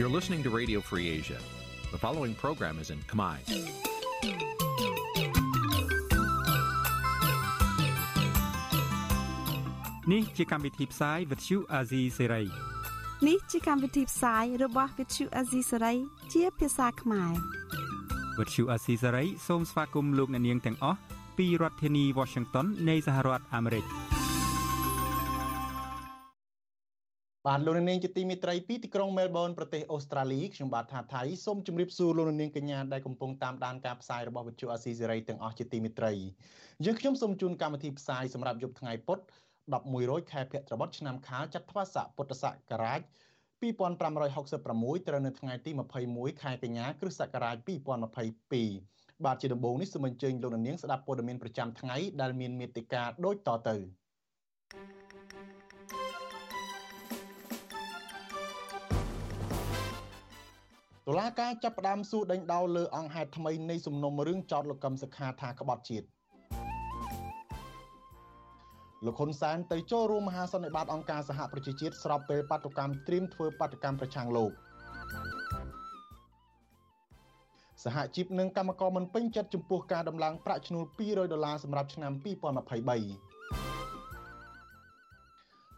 [0.00, 1.36] You're listening to Radio Free Asia.
[1.92, 3.36] The following program is in Khmer.
[10.12, 12.46] នេះជាកម្មវិធីផ្សាយ Vuthu Azizi Serai
[13.28, 15.96] នេះជាកម្មវិធីផ្សាយរបស់ Vuthu Azizi Serai
[16.32, 17.32] ជាភាសាខ្មែរ
[18.38, 20.98] Vuthu Azizi Serai សូមស្វាគមន៍លោកអ្នកនាងទាំងអស់
[21.38, 23.84] ពីរដ្ឋធានី Washington នៃសហរដ្ឋអាមេរិក
[27.46, 36.12] បាទលោកនាងជាទីមេត្រីពីទីក្រុងមែលប៊នប្រទេសអូស្ត្រាលីខ្ញុំបាទថាថៃសូមជម្រាបសួរលោកនាងកញ្ញាដែលកំពុងតាមដានការផ្សាយរបស់វិទ្យុអាស៊ីសេរីទាំងអស់ជាទីមេត្រី
[36.84, 39.18] យើងខ្ញុំសូមជូនកម្មវិធីផ្សាយសម្រាប់យប់ថ្ងៃពុធ
[39.64, 43.00] 11រោចខែភទ្របទឆ្នាំខាលចត្វាស័កពុទ្ធសករាជ
[43.60, 45.70] 2566ត្រូវនៅថ្ងៃទី
[46.06, 47.56] 21ខែកញ្ញាគ្រិស្តសករាជ
[48.40, 53.76] 2022បាទជាដំបូងនេះសូមអញ្ជើញលោកនាងស្ដាប់ព័ត៌មានប្រចាំថ្ងៃដែលមានមេត្តាដូចតទៅ
[61.10, 66.06] តុលាការចាប់ផ្ដើមសួរដេញដោលលើអង្គហេតុថ្មីនៃសំណុំរឿងចោតលោកកឹមសុខាថាក្បត់ជាតិ
[69.04, 74.50] លោកហ៊ុនសែនទៅចូលរួមមហាសន្និបាតអង្គការសហប្រជាជាតិស្របពេលបាតុកម្មត្រៀមធ្វើបាតកម្មប្រឆាំងលោក
[77.84, 83.29] សហជីពនិងកម្មករមិនពេញចិត្តចំពោះការដំឡើងប្រាក់ឈ្នួល200ដុល្លារសម្រាប់ឆ្នាំ2023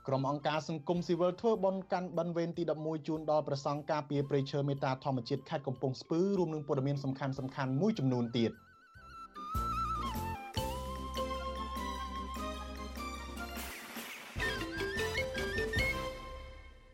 [0.08, 8.53] ក្រុមអង្គការសង្គមស៊ីវិលធ្វើបន់កាន់បិណ្ឌវេនទី11ជូនដល់ប្រសង់ការពារព្រៃឈើមេតាធម្មជាតិខេត្តកំពង់ស្ពឺរួមនឹងព័ត៌មានសំខាន់សំខាន់មួយចំនួនទៀត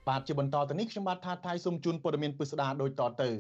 [0.09, 3.31] បាទជាបន្តទៅនេះខ្ញុំបាទថាថៃសូមជូនព័ត៌មានពិស្ដាដូចតទៅ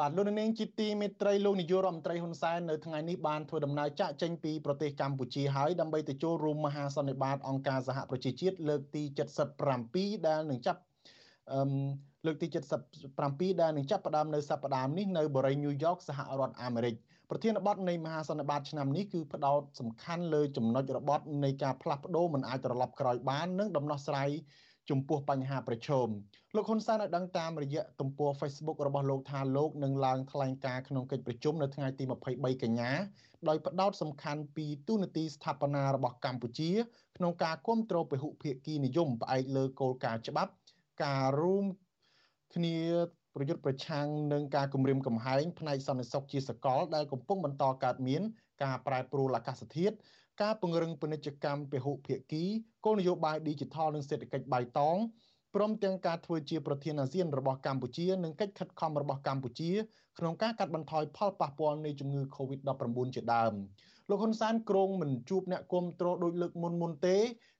[0.00, 9.02] បាទលោកនាងជាទីមេត្រីលោកនាយករដ្ឋមន្ត្រីហ៊ុនសែននៅថ្ងៃនេះបានធ្វើដំណើរចាក់ចេញពីប្រទេសកម្ពុជាហើយដើម្បីទៅចូលរួមមហាសន្និបាតអង្គការសហប្រជាជាតិលើកទី
[9.64, 10.80] 77ដែលនឹងចាប់
[11.52, 11.60] អឺ
[12.26, 12.46] លើកទី
[13.04, 16.94] 77ដែលនឹងចាប់ផ្ដើមនៅសប្តាហ៍នេះនៅបរិយាញូវយ៉កសហរដ្ឋអាមេរិក
[17.30, 24.30] ប្រធានបទនៃមហាសន្និបាតឆ្នាំនេះគឺផ្ដោតសំខាន់លើចំណុចរបត់នៃការផ្លាស់ប្ដូរមិនអាចត្រឡប់ក្រោយបាននិងដំណោះស្រាយ
[24.90, 26.08] ចំពោះបញ្ហាប្រឈម
[26.54, 32.90] លោកហ៊ុនសែនបានដឹងតាមរយៈទំព័រ Facebook របស់លោកថាលោកនឹងឡើងថ្លែងការណ៍ក្នុងកិច្ចប្រជុំនៅថ្ងៃទី23កញ្ញា
[33.48, 36.70] ដោយផ្ដោតសំខាន់ពីទូនាទីស្ថាបនារបស់កម្ពុជា
[37.16, 40.52] ក្នុងការគ្រប់គ្រងពហុភាគីនិយមផ្អែកលើគោលការណ៍ច្បាប់
[41.04, 41.64] ការរួម
[42.54, 42.78] គ្នា
[43.34, 48.22] ប្រយុទ្ធប្រឆាំងនឹងការគម្រាមកំហែងផ្នែកសន្តិសុខជាសកលដែលកំពុងបន្តកើតមាន
[48.62, 49.96] ការប្រែប្រួលអាកាសធាតុ
[50.40, 52.44] ការពង្រឹងពាណិជ្ជកម្មពហុភាគី
[52.84, 54.96] គោលនយោបាយ Digital និងសេដ្ឋកិច្ចបៃតង
[55.54, 59.70] ព្រមទាំងការធ្វើជាប្រធានអាស៊ានរបស់កម្ពុជានិងកិច្ចខិតខំរបស់កម្ពុជា
[60.18, 63.52] ក្នុងការកាត់បន្ថយផលប៉ះពាល់នៃជំងឺ Covid-19 ជាដើម
[64.08, 67.16] លោកហ៊ុនសែនគ្រងមិនជួបអ្នកគ្រប់គ្រងដោយលើកមុនមុនទេ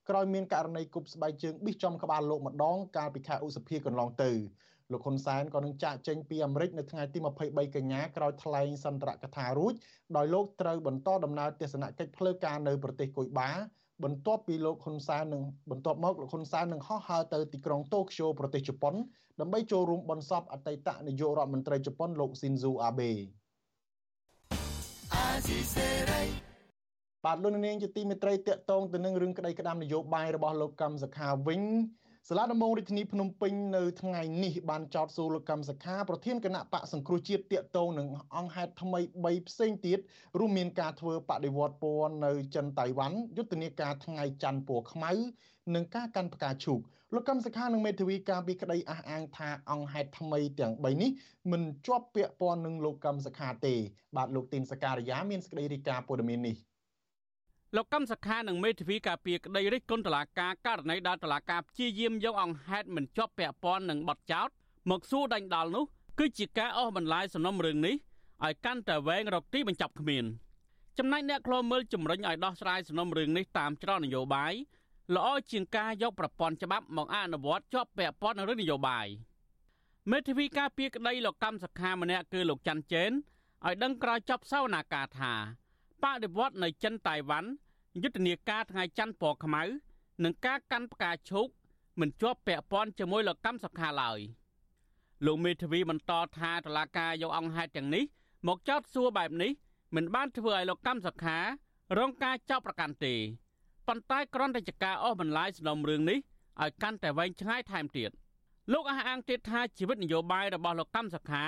[0.09, 4.31] ក្រោយមានករណីគប់ស្បែកជើងប៊ីសចំក្បាលលោកម្ដងកាលពីខែឧសភាកន្លងទៅ
[4.92, 9.75] លោកហ៊ុនសែនក៏នឹងចាកចេញពីអាមេរិកនៅថ្ងៃទី23កញ្ញាក្រោយថ្លែងសន្ទរកថារួច
[10.16, 13.50] ដោយលោកត្រូវបន្តដំណើរទស្សនកិច្ចផ្លូវការនៅប្រទេសកុយបា
[14.04, 18.94] បន្ទាប់ពីលោកហ៊ុនសែននឹងបន្ទាប់មកលោកហ៊ុនសែននឹងហោះហើរទៅទីក្រុងតូក្យូប្រទេសជប៉ុន
[19.41, 23.10] ដើម្បីចូលរួមបន់សពអតីតនាយករដ្ឋមន្ត្រីជប៉ុនលោកស៊ីនស៊ូអាបេ
[27.25, 31.62] បាទលោកនាងជាទីមេត្រីតកតងទៅនឹងរឿងក្តីក្តាមនយោបាយរបស់លោកកម្មសខាវិញ
[32.28, 39.99] សាលាដំបងរាជធានីភ្នំពេញនៅថ្ងៃនេះបានចោទសួរលោកកម្មសខាប្រធានគណៈបកសង្គ្រោះជាតិតាកតងនឹងអង្គហេតុថ្មី3ផ្សេងទៀត
[40.38, 45.12] រួមមានការធ្វើបដិវត្តពណ៌នៅចិនតៃវ៉ាន់យុទ្ធនាការថ្ងៃច័ន្ទពណ៌ខ្មៅ
[45.75, 46.81] និងការកាន់ផ្កាឈូក
[47.15, 51.11] លោកកម្មសខានិងមេធាវីការពីក្តីអះអាងថាអង្គហេតុថ្មីទាំង3នេះ
[51.53, 53.75] មិនជាប់ពាក់ព័ន្ធនឹងលោកកម្មសខាទេ
[54.16, 56.56] បាទលោកទីនសការីយ៉ាមានសេចក្តីរាយការណ៍ព័ត៌មាននេះ
[57.77, 64.49] លោកកម្មសខានិងមេធាវីការពារក្តីរិះគន់តឡាការករណីដែលតឡាការព្យាយាមយកអង្គហេតុមិនជាប់ពាក់ព័ន្ធនឹងបទចោត
[64.91, 65.84] មកសួរដាច់ដាល់នោះ
[66.19, 67.94] គឺជាការអស់បន្លាយសំណុំរឿងនេះ
[68.44, 70.25] ឲ្យកាន់តែវែងរកទីបញ្ចប់គ្មាន
[70.99, 74.52] ចំណែកអ្នកខ្លោមើលជំរិញឲ្យដោះស្រាយសំណុំរឿងនេះតាមច្រកនយោបាយ
[75.17, 79.06] ល្អជាងការយកប្រព័ន្ធច្បាប់មកអនុវត្តជាប់ពាក់ព័ន្ធនឹងរឿងនយោបាយ
[80.11, 83.11] មេធាវីការពារក្តីលោកកម្មសខាម្នាក់គឺលោកច័ន្ទជេន
[83.67, 85.35] ឲ្យដឹងក្រោយចប់សវនាការថា
[86.02, 87.50] បដិវត្តនៅចិនតៃវ៉ាន់
[88.00, 89.62] យុទ្ធនាការថ្ងៃច័ន្ទពណ៌ខ្មៅ
[90.25, 91.49] និងការកាន់ផ្កាឈូក
[92.00, 94.19] មិនជាប់ពាក់ព័ន្ធជាមួយលោកកម្មសុខាឡើយ
[95.27, 98.05] លោកមេធាវីបន្តថាតឡាការយកអង្គហេតុទាំងនេះ
[98.49, 99.53] មកចោទសួរបែបនេះ
[99.97, 101.39] មិនបានធ្វើឲ្យលោកកម្មសុខា
[101.99, 103.15] រងការចោទប្រកាន់ទេ
[103.89, 106.19] ប៉ុន្តែគ្រាន់តែជាការអស់បន្លាយសំណុំរឿងនេះ
[106.62, 108.11] ឲ្យកាន់តែវែងឆ្ងាយថែមទៀត
[108.73, 111.44] លោកអះអាងទៀតថាជីវិតនយោបាយរបស់លោកកម្មសុខា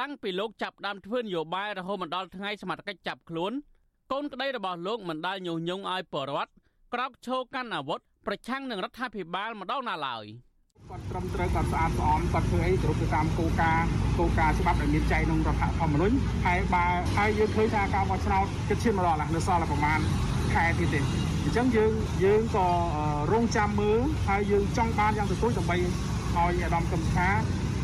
[0.00, 3.52] តាំងពីលោកចាប់ដើមធ្វើនយោបាយរហូតមកដល់ថ្ងៃសមត្ថកិច្ចចាប់ខ្លួន
[4.12, 6.50] កូនក្តីរបស់លោកមិនដែលញុះញង់ឲ្យបរដ្ឋ
[6.94, 10.24] ក្រោកឈរកាន់អាវុធប្រឆាំងនឹងរដ្ឋាភិបាលម្ដងណាឡើយ
[10.90, 13.86] គាត់ត្រឹមត្រូវគាត់ស្អាតស្អំគាត់ធ្វើអីគ្រប់ទៅតាមគោលការណ៍
[14.18, 16.14] គោលការណ៍ច្បាប់ដែលមានចែងក្នុងរដ្ឋធម្មនុញ្ញ
[16.46, 16.84] ហើយបើ
[17.16, 20.00] ហើយយើងឃើញថាការបោះឆ្នោតគិតឈានមកដល់នៅសល់តែប្រហែល
[20.54, 21.00] ខែទៀតទេ
[21.44, 21.92] អញ្ចឹងយើង
[22.24, 22.66] យើងក៏
[23.32, 27.28] រងចាំមើលហើយយើងចង់បានយ៉ាងទទូចដើម្បីឲ្យអាដាមកំថា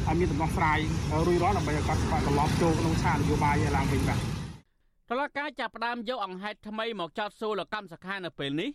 [0.06, 0.78] ឲ្យមានដំណោះស្រាយ
[1.26, 4.37] រួចរាល់ដើម្បីឲ្យគាត់ត្រឡប់ចូលក្នុងឆាកនយោបាយឡើងវិញបាទ
[5.10, 8.70] តឡការចាប់ផ្ដើមយកអង្គហេតុថ្មីមកចោទសួរលោកកម្មសខានៅពេលនេះ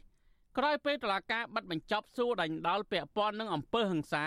[0.58, 4.26] ក្រោយពេលតឡការបិទបញ្ចប់សួរដេញដោលពាក់ព័ន្ធនឹងអំពើហិង្សា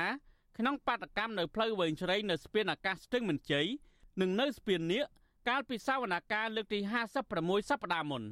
[0.59, 3.67] ក្នុងបាតកម្មនៅផ្លូវវែងជ្រៃនៅស្ពានអាកាសស្ទឹងមានជ័យ
[4.21, 5.05] និងនៅស្ពាននៀក
[5.49, 6.79] កាលពីសវនកម្មលើកទី
[7.25, 8.23] 56សប្តាហ៍មុន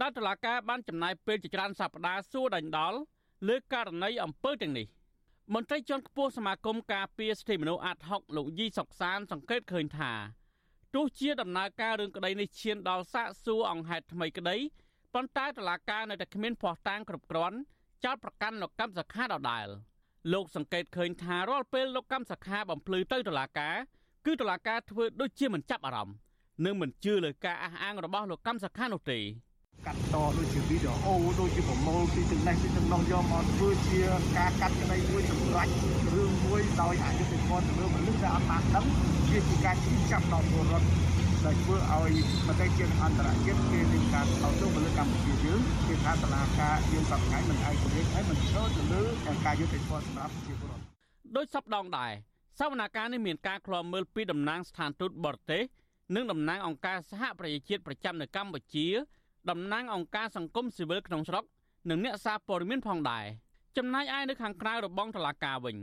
[0.00, 2.94] ដែលតឡការបានចំណាយពេលជាច្រើនសប្តាហ៍សួរដេញដោល
[3.48, 4.86] លើករណីអំពើទាំងនេះ
[5.54, 10.12] មន្ត្រីជាន់ខ្ពស់សមាគមការពារសិទ្ធិមនុស្សអាត់ហុកលោកយីសុកសានសង្កេតឃើញថា
[10.94, 14.56] ទោះជាដំណើរការរឿងក្តីនេះឈានដល់សាកសួរអង្គហេតុថ្មីក្តី
[15.14, 17.56] ប៉ុន្តែតឡាការនៅតែគ្មានភ័ស្តុតាងគ្រប់គ្រាន់
[18.04, 19.66] ចោតប្រកាន់លោកកម្មសខាដដែល
[20.32, 23.76] លោកសង្កេតឃើញថារាល់ពេលលោកកម្មសខាបំភ្លឺទៅតឡាការ
[24.26, 26.16] គឺតឡាការធ្វើដូចជាមិនចាប់អារម្មណ៍
[26.64, 29.18] និងមិនជឿលើការអះអាងរបស់លោកកម្មសខានោះទេ
[29.86, 33.98] កាត់តដូចជាវីដេអូដូចជាប្រមូលពីទាំងនេះពីទាំងនោះយកមកធ្វើជា
[34.38, 35.70] ការកាត់ក្តីមួយសម្រាប់
[36.14, 38.84] រឿងមួយដោយអយុត្តិធម៌ទៅលើមនុស្សដែលអត់បានដឹង
[39.30, 40.88] វាជាការជិះចាប់ដល់ពលរដ្ឋ
[41.44, 42.12] ដែលធ្វើឲ្យ
[42.46, 49.02] ប្រទេសជាតិអន្តរជាតិគេមានការថោទោសទៅលើកម្ពុជាយើងគេថាតឡាការយើងសប្តាហ៍មិនឯករាជ្យហើយមិនឈរទៅលើ
[49.46, 50.84] ការយុត្តិធម៌សម្រាប់ប្រជាពលរដ្ឋ
[51.36, 52.12] ដោយសពដងដែរ
[52.58, 55.62] សវនកម្មនេះមានការឃ្លាំមើលពីតំណាងស្ថានទូតបរទេស
[56.14, 58.86] និងតំណាងអង្គការសហប្រជាជាតិប្រចាំនៅកម្ពុជា
[59.48, 61.44] តំណាងអង្គការសង្គមស៊ីវិលក្នុងស្រុក
[61.90, 63.24] និងអ្នកសារព័ត៌មានផងដែរ
[63.76, 65.76] ចំណែកឯនៅខាងក្រៅរបងតឡាការវិញ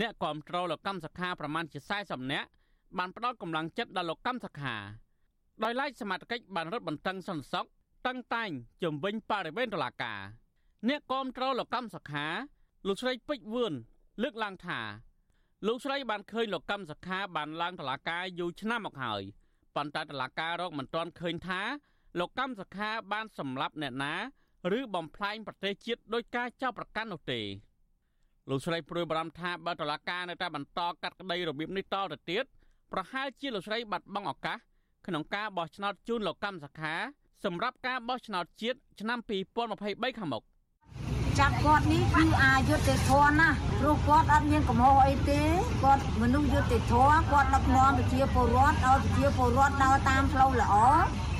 [0.00, 2.48] អ្នកគ្រប់គ្រងលោកកម្មសខាប្រមាណជា40នាក់
[2.98, 4.76] បានផ្ដល់កម្លាំងចិត្តដល់លោកកម្មសខា
[5.64, 7.66] ដោយឡែកសមាជិកបានរត់បន្តឹងសន្តិសុខ
[8.06, 8.50] តឹងតែង
[8.82, 10.20] ជំវិញបរិវេណតឡាការ
[10.88, 12.26] អ្នកគ្រប់គ្រងលោកកម្មសខា
[12.86, 13.74] លោកស្រីពេជ្រវឿន
[14.22, 14.80] លើកឡើងថា
[15.66, 19.22] លោកស្រីបានឃើញលោកកម្មសខាបានឡើងតឡាការយូរឆ្នាំមកហើយ
[19.76, 21.60] ប៉ុន្តែតឡាការរកមិនទាន់ឃើញថា
[22.18, 24.14] លោកកម្មសខាបានសម្លាប់អ្នកណា
[24.78, 27.40] ឬបំផ្លាញប្រទេសជាតិដោយការចាប់ប្រកាន់នោះទេ
[28.50, 32.44] លោកស្រីព្រួយបារម្ភថាបើតឡាការនៅតែបន្តកាត់ក្តីរបៀបនេះតទៅទៀត
[32.92, 34.58] ប្រហែលជាលោកស្រីបាត់បង់ឱកាស
[35.06, 36.94] ក្នុងការបោះឆ្នោតជូនលោកកម្មសខា
[37.44, 39.18] សម្រាប់ការបោះឆ្នោតជាតិឆ្នាំ
[39.68, 40.42] 2023ខាងមុខ
[41.38, 45.42] ចាប់គាត់នេះគឺអាយុទ្ធធនណាព្រោះគាត់អត់មានកំហុសអីទេ
[45.82, 50.74] គាត់មនុស្សយុទ្ធធនគាត់ដឹកនាំប្រជាពលរដ្ឋឲ្យប្រជាពលរដ្ឋដើរតាមផ្លូវល្អ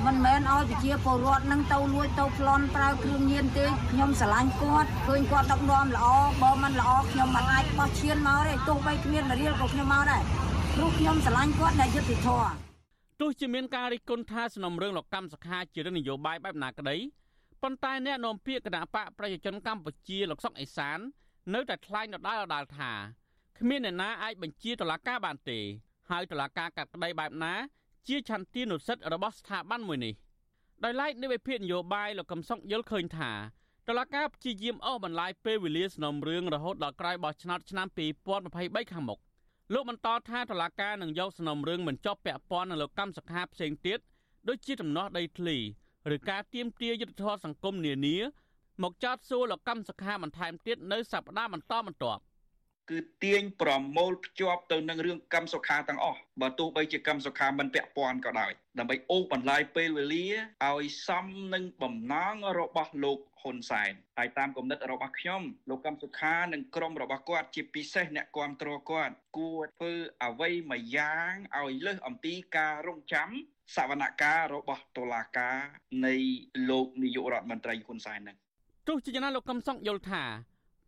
[0.07, 6.07] មិនមែនឲ្យប្រជាពលរដ្ឋនឹងទៅលួចទៅប្លន់ប្រើគ្រឿងញៀនទេខ្ញុំស្រឡាញ់គាត់ឃើញគាត់ដឹកនាំល្អ
[6.43, 10.23] បើមិនល្អខ្ញុំមិនអាចបោះឈានមកទេទោះបីគ្មានមរៀលក៏ខ្ញុំមកដែរ
[10.75, 12.51] ព្រោះខ្ញុំស្រឡាញ់គាត់ដែលយុត្តិធម៌
[13.21, 16.97] ទោះជាមានការរិះគន់ថាសំណុំរឿងលោកកម្មសខាជារឿងនយោបាយបែបណាក្តី
[17.63, 20.99] ប៉ុន្តែអ្នកនាំពាក្យគណៈបកប្រជាជនកម្ពុជាលោកសុកអេសាន
[21.55, 22.93] នៅតែថ្លែងដដែលដដែលថា
[23.59, 25.59] គ្មានអ្នកណាអាចបញ្ជាតុលាការបានទេ
[26.11, 27.55] ហើយតុលាការកាត់ក្តីបែបណា
[28.09, 30.15] ជាឆន្ទានុសិទ្ធិរបស់ស្ថាប័នមួយនេះ
[30.85, 33.31] ដោយឡែកនៃវិភាគនយោបាយលោកកំសុកយល់ឃើញថា
[33.89, 37.87] តឡាការព្យាយាមអស់បន្លាយពេលវេលាសំណុំរឿងរហូតដល់ក្រោយបោះឆ្នោតឆ្នាំ
[38.39, 39.19] 2023ខាងមុខ
[39.73, 43.99] លោកបន្តថាតឡាការនឹងយកសំណុំរឿងមិនចប់ពាក់ព័ន្ធនឹងលោកកម្មសខាផ្សេងទៀត
[44.49, 45.57] ដូចជាដំណោះដីធ្លី
[46.15, 48.17] ឬការទៀមទាយុទ្ធធម៌សង្គមនានា
[48.83, 52.23] មកចោទសួរលោកកម្មសខាបន្ថែមទៀតនៅសប្តាហ៍បន្តបន្ទាប់
[52.91, 60.27] គឺទាញប្រមូលភ្ជាប់ទៅនឹងរឿងកម្មសុខាទាំងអស់បើទោះបីជាកម្មសុខាមិនពាក់ព័ន្ធក៏ដោយដើម្បីអូសបន្លាយពេលវេលា
[60.69, 73.31] ឲ្យសមនឹងបំណងរបស់លោកហ៊ុនសែនហើយតាមគំនិតរបស់ខ្ញុំលោកកម្មសុខានិងក្រុមរបស់គាត់ជាពិសេសអ្នកគ្រប់គ្រងគាត់គួរធ្វើអ្វីមួយយ៉ាងឲ្យលើសអំពីការរងចាំ
[73.77, 75.57] សវនកម្មរបស់តុលាការ
[76.07, 76.15] នៃ
[76.71, 78.37] លោកនាយករដ្ឋមន្ត្រីហ៊ុនសែននឹង
[78.89, 80.23] ទោះជាយ៉ាងណាលោកកឹមសុខយល់ថា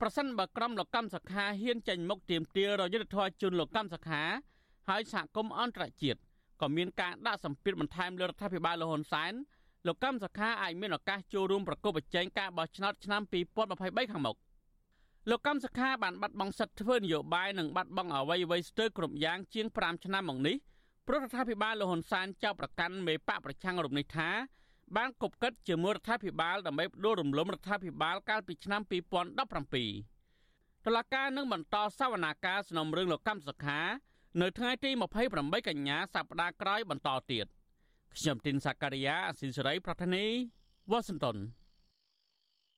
[0.01, 4.23] ប្រសិនបើក្រុមលោកកម្មសខាហ៊ានចេញមុខទាមទាររយុទ្ធធរជូនលោកកម្មសខា
[4.89, 6.21] ហើយសហគមន៍អន្តរជាតិ
[6.61, 9.33] ក៏មានការដាក់សម្ពាធបន្ថែមលើរដ្ឋាភិបាលលហ៊ុនសែន
[9.87, 13.23] លោកកម្មសខាអាចមានឱកាសចូលរួមប្រកបប្រជែងការបោះឆ្នោតឆ្នាំ
[13.67, 14.37] 2023ខាងមុខ
[15.31, 20.57] លោកកម្មសខាបានបាត់បង់សិទ្ធិធ្វើនយោបាយនិងបាត់បង់អ្វីអ្វីស្ទើរគ្រប់យ៉ាងជាង5ឆ្នាំមកនេះ
[21.13, 24.31] ព្រោះរដ្ឋាភិបាលលហ៊ុនសែនចោទប្រកាន់មេបកប្រឆាំងរូបនេះថា
[24.97, 33.81] បានគប់កិតជាមួយរដ្ឋាភិបាលដើម្បីបដូររំលំរដ្ឋាភិបាលកាលពីឆ្នាំ2017តឡការនឹងបន្តសវនាការសំណុំរឿងលោកកម្មសខា
[34.41, 34.91] នៅថ្ងៃទី
[35.31, 37.47] 28កញ្ញាសប្តាហ៍ក្រោយបន្តទៀត
[38.15, 40.25] ខ្ញុំទីនសាការីយ៉ាអស៊ីសេរីប្រធានី
[40.91, 41.37] វ៉ាស៊ីនតោន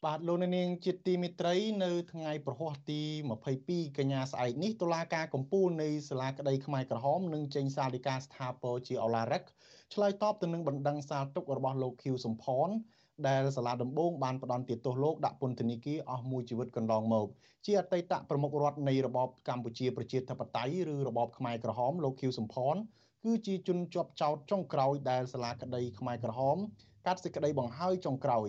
[0.06, 3.02] បាទលោកនាងជាទីមិត្តរីនៅថ្ងៃប្រហ័សទី
[3.48, 9.42] 22កញ្ញាស្អែកនេះតុលាការកំពូលនៃសាលាក្តីខ្មែរក្រហមនឹងចេញសាលដីកាស្ថាពរជាអឡារឹក
[9.94, 12.68] ឆ្លើយតបទៅនឹងបណ្ដឹងសាលទុករបស់លោកឃីវសំផន
[13.28, 17.26] ដែលសាលាដំបងបានផ្ដន់ទោសលោកដាក់ពន្ធនាគារអស់មួយជីវិតកន្លងមក
[17.66, 22.74] ជាអតីតប្រមុខរដ្ឋនៃរបបកម្ពុជាប្រជាធិបតេយ្យឬរបបខ្មែរក្រហមលោកខៀវសំផន
[23.24, 26.56] គឺជាជនជាប់ចោតចុងក្រោយដែលសាលាក្តីខ្មែរក្រហម
[27.06, 28.48] កាត់សេចក្តីបង្ហើយចុងក្រោយ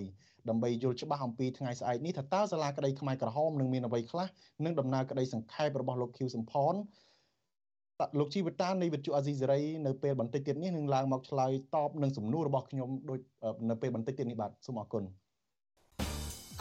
[0.49, 4.27] ដើម្បីយល់ច្បាស់អំពីថ្ងៃស្អែកនេះថាតើសាលាក្តីខ្មែរក្រហមនឹងមានអ្វីខ្លះ
[4.65, 6.75] នឹងដំណើរក្តីសង្ខេបរបស់លោកខៀវសំផន
[8.19, 13.19] លោកជីវតានៃវិទ្យុអាស៊ីសេរីនៅពេលបន្តិចទៀតនេះនឹងឡើងមកឆ្លើយតបនឹងសំណួររបស់ខ្ញុំដូច
[13.69, 15.03] នៅពេលបន្តិចទៀតនេះបាទសូមអរគុណ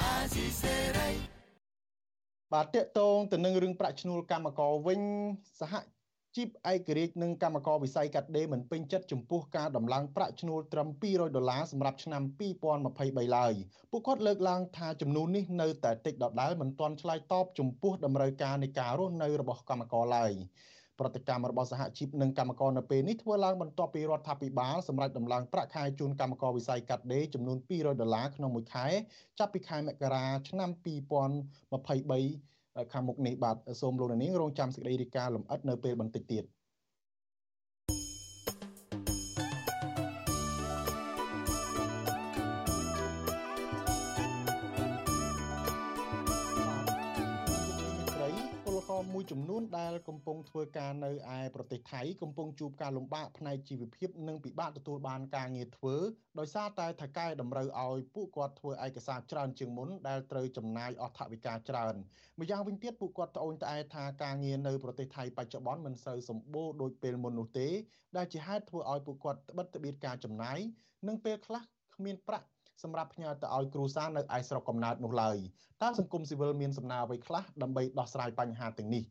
[0.00, 1.10] អាស៊ីសេរី
[2.52, 5.00] បាទតកតងទៅនឹងរឿងប្រាក់ឈ្នួលកម្មករវិញ
[5.60, 5.74] សហ
[6.36, 12.22] ជីពឯករាជ្យនិងកម្មករវិស័យកាត់ដេរមិនពេញចិត្តចំពោះការដំឡើងប្រាក់ឈ្នួលត្រឹម200ដុល្លារសម្រាប់ឆ្នាំ
[12.78, 13.52] 2023ឡើយ
[13.90, 20.32] ពួកគាត់លើកឡើងថាចំនួននេះនៅតែតិចដដែលមិនទាន់ឆ្លើយតបចំពោះតម្រូវការនៃការរស់នៅរបស់កម្មករឡើយ
[20.98, 28.86] ប្រតិកម្មរបស់សហជីពនិងកម្មករនៅពេលនេះធ្វើឡើងបន្ទាប់ពីរដ្ឋាភិបាលសម្រេចដំឡើងប្រាក់ខែជូនកម្មករវិស័យកាត់ដេរចំនួន200ដុល្លារក្នុងមួយខែ
[29.38, 32.51] ចាប់ពីខែមករាឆ្នាំ2023
[32.92, 36.44] ខាងមុខនេះបាទសូមលោកនាងរងចាំសេចក្តីរាយការណ៍លម្អិតនៅពេលបន្តិចទៀត
[49.22, 55.96] មួយចំនួនដែលកំពុងធ្វើការនៅឯប្រទេសថៃកំពុងជួបការលំបាកផ្នែកជីវភាពនិងពិបាកទទួលបានការងារធ្វើ
[56.38, 61.94] ដោយសារតែថៅកែតម្រូវឲ្យពួកគាត់ធ្វើឯកសារច្រើនជាងមុនដែលត្រូវចំណាយអស់ថវិកាច្រើន
[62.40, 67.68] ម្យ៉ាងវិញទៀតពួកគាត់ត្អូញត្អែថាការងារនៅប្រទេសថៃបច្ចុប្បន្នមិនសូវសម្បូរដូចពេលមុននោះទេ
[68.16, 70.58] ដែលជាហេតុធ្វើឲ្យពួកគាត់ត្បិតត្បៀតការចំណាយ
[71.08, 71.62] និងពេលខ្លះ
[71.96, 72.46] គ្មានប្រាក់
[72.82, 75.36] សម្រាប់ផ្ញើទៅឲ្យគ្រួសារនៅឯស្រុកកំណើតនោះឡើយ
[75.82, 79.04] តើសង្គមស៊ីវិលមានសំណើអ្វីខ្លះដើម្បីដោះស្រាយបញ្ហាទាំងនេះ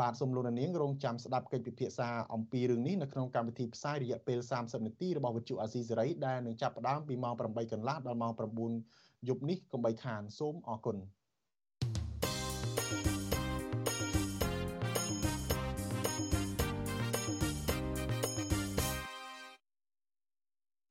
[0.00, 8.32] បាទសូមលោកនាងរងចាំស្ដាប់កិច្ចពិភាក្សាអំពីរឿងនេះនៅក្នុងកម្មវិធីផ្សាយរយៈពេល30នាទីរបស់វិទ្យុអាស៊ីសេរីដែលនឹងចាប់ផ្ដើមពីម៉ោង8កន្លះដល់ម៉ោង
[8.80, 10.96] 9យប់នេះកុំបីខានសូមអរគុណ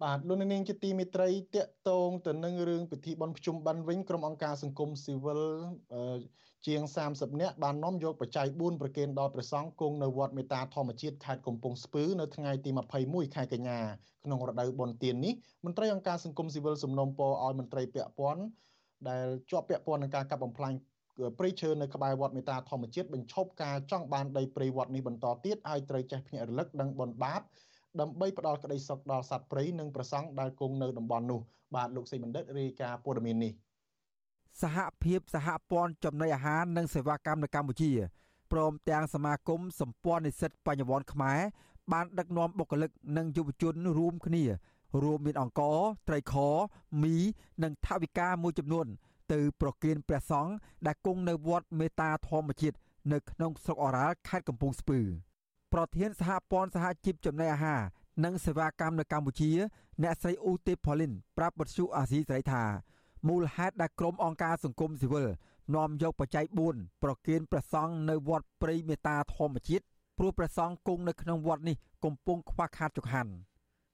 [0.04, 5.42] បាទលោកនាងជាទីមេត្រីតកតងទៅនឹងរឿងពិធីបុណ្យភ្ជុំបិណ្ឌវិញក្រុមអង្គការសង្គមស៊ីវិល
[6.68, 12.70] ជាង30នាក់បាននាំយកបច្ច័យ4ប្រគេនដល់ព្រះសង្ឃគង់នៅវត្តមេតាធម្មជាតិខេត្តកំពង់ស្ពឺនៅថ្ងៃទី
[13.04, 13.80] 21ខែកញ្ញា
[14.25, 15.34] ក្នុងរដូវបុណ្យទាននេះ
[15.66, 18.44] មន្ត្រីអង្គការសង្គមស៊ីវិលសំណូមពរឲ្យមន្ត្រីពាក់ព័ន្ធ
[19.10, 20.74] ដែលជាប់ពាក់ព័ន្ធនឹងការកាប់បំផ្លាញ
[21.39, 27.42] ព្រៃឈើនៅក្បែរវត្តមេតាធម្មជាតិបញ្ឈប់ការចង់បានដីព្រៃវត្តនេះបន្តទៀតហើយត្រូវចេះភ្ញាក់រលឹកដឹងបនបាប
[28.01, 31.39] ដើម្បីផ្ដល់ក្តីសុខដល់សត្វព្រៃនិងប្រសង់ដែលគង់នៅតំបន់នោះ
[31.75, 33.51] បាទលោកសីបណ្ឌិតរាយការណ៍ព័ត៌មាននេះ
[34.62, 37.92] សហភាពសហព័ន្ធចំណីអាហារនិងសេវាកម្មនៅកម្ពុជា
[38.51, 41.39] ព្រមទាំងសមាគមសម្ព័ន្ធនិស្សិតបញ្ញវន្តខ្មែរ
[41.92, 44.44] បានដឹកនាំបុគ្គលិកនិងយុវជនរួមគ្នា
[45.04, 45.62] រួមមានអង្គ
[46.08, 46.36] ត្រីខ
[47.04, 47.16] មី
[47.63, 48.88] និងថវិកាមួយចំនួន
[49.32, 50.54] ទៅប្រគេនព្រះសង្ឃ
[50.86, 52.77] ដែលគង់នៅវត្តមេតាធម្មជាតិ
[53.13, 55.00] នៅក្នុងស្រុកអូរ៉ាល់ខេត្តកំពង់ស្ពឺ។
[55.74, 57.82] ប្រធានសហព័ន្ធសហជីពចំណីអាហារ
[58.24, 59.52] និងសេវាកម្មនៅកម្ពុជា
[60.04, 62.64] អ្នកស្រីអ៊ូទេផូលីនប្រាប់បទសុអាស៊ីសេរីថា
[63.28, 65.28] មូលហេតុដែលក្រុមអង្គការសង្គមស៊ីវិល
[65.76, 66.46] នាំយកបច្ច័យ
[66.76, 69.86] 4ប្រគៀនព្រះសង្ឃនៅវត្តព្រៃមេតាធម្មជាតិ
[70.18, 73.32] ព្រោះព្រះសង្ឃគង់នៅក្នុងវត្តនេះកំពុងខ្វះខាតចង្ហាន់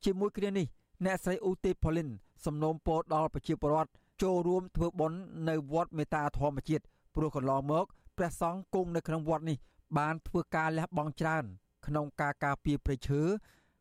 [0.04, 0.68] ជាមួយគ្នានេះ
[1.06, 2.10] អ្នកស្រីអ៊ូទេផូលីន
[2.46, 3.92] សំណូមពរដល់ប្រជាពលរដ្ឋ
[4.24, 6.84] ចូលរួមធ្វើបុណ្យនៅវត្តមេតាធម្មជាតិ
[7.16, 7.86] ព្រោះកន្លងមក
[8.18, 9.58] ព្រះសង្ឃគង់នៅក្នុងវត្តនេះ
[9.98, 11.46] បានធ្វើការលះបង់ច្រើន
[11.88, 13.22] ក្នុងការការពារព្រៃឈើ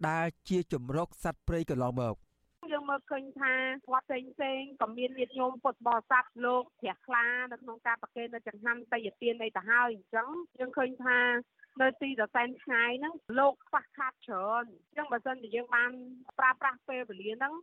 [0.09, 2.17] ដែលជាជំរកសត្វព្រៃកន្លងមក
[2.73, 3.55] យើងមើលឃើញថា
[3.93, 10.29] វត្តផ្សេងផ្សេងក៏មានញាតិញោមពុទ្ធបរិស័ទលោកជ្រះថ្លានៅក្នុងការប្រគេននៅចង្ហាន់តយទាននៃទៅហើយអញ្ចឹង
[10.59, 11.19] យើងឃើញថា
[11.83, 15.91] នៅទីដសែនឆ្ងាយហ្នឹងលោកខ្វះខាតច្រើនអញ្ចឹងបើសិនជាយើងបាន
[16.39, 17.55] ប្រើប្រាស់ពេលវេលាហ្នឹង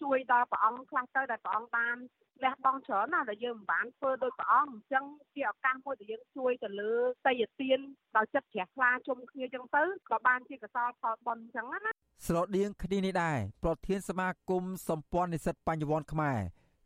[0.00, 1.96] ជួយដល់ព្រះអង្គខ្លះទៅដែលព្រះអង្គបាន
[2.44, 6.94] លះបង់ច្រើនណាស់ដែលយើងមិនបានធ្វើដោយព្រះអង្គអញ្ចឹងជាឱកាសមួយដែលយើងជួយទៅលើ
[7.26, 7.78] តយទាន
[8.16, 11.92] ដល់ចិត្តជ្រះថ្លាជុំគ្នាអញ្ចឹងទៅក៏បានជាកសលផលបុណ្យអញ្ចឹងណា
[12.26, 16.38] ស្រដៀងគ្នានេះដែរប្រធានសមាគមសម្ព័ន្ធនិស្សិតបញ្ញវន្តខ្មែរ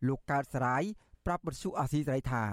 [0.09, 0.83] លោកកើតសរាយ
[1.27, 2.45] ប្រាប់បទសុអាស៊ីសេរីថា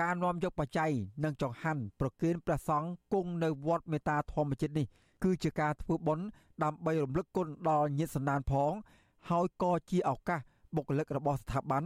[0.00, 0.92] ការនាំយកបច្ច័យ
[1.24, 4.86] និងចង្ហាន់ប្រគេនព្រះសង្ឃគង់នៅវត្តមេតាធម្មជាតិនេះ
[5.24, 6.26] គឺជាការធ្វើបុណ្យ
[6.64, 8.72] ដើម្បីរំលឹកគុណដល់ញាតិសន្តានផង
[9.30, 10.40] ហើយក៏ជាឱកាស
[10.74, 11.82] បុគ្គលិករបស់ស្ថាប័ន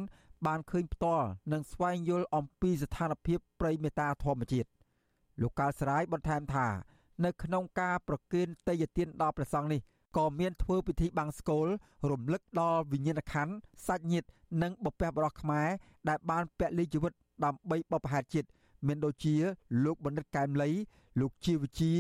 [0.47, 4.69] បានឃើញផ្ទាល់និងស្វែងយល់អំពីស្ថានភាពព្រៃមេតាធម្មជាតិ
[5.41, 6.67] លោកកាលស្រាយបន្ថែមថា
[7.25, 9.81] នៅក្នុងការប្រគេនតេយ្យទានដល់ព្រះសង្ឃនេះ
[10.17, 11.69] ក៏មានធ្វើពិធីបាំងស្កូល
[12.11, 13.55] រំលឹកដល់វិញ្ញាណក្ខន្ធ
[13.87, 14.29] សាច់ញាតិ
[14.63, 15.69] និងបពះបរោះខ្មែរ
[16.09, 17.13] ដែលបានពលីជីវិត
[17.45, 18.49] ដើម្បីបព្វហេតុជាតិ
[18.87, 19.35] មានដូចជា
[19.85, 20.71] លោកបណ្ឌិតកែមលី
[21.21, 21.93] លោកជាវិជា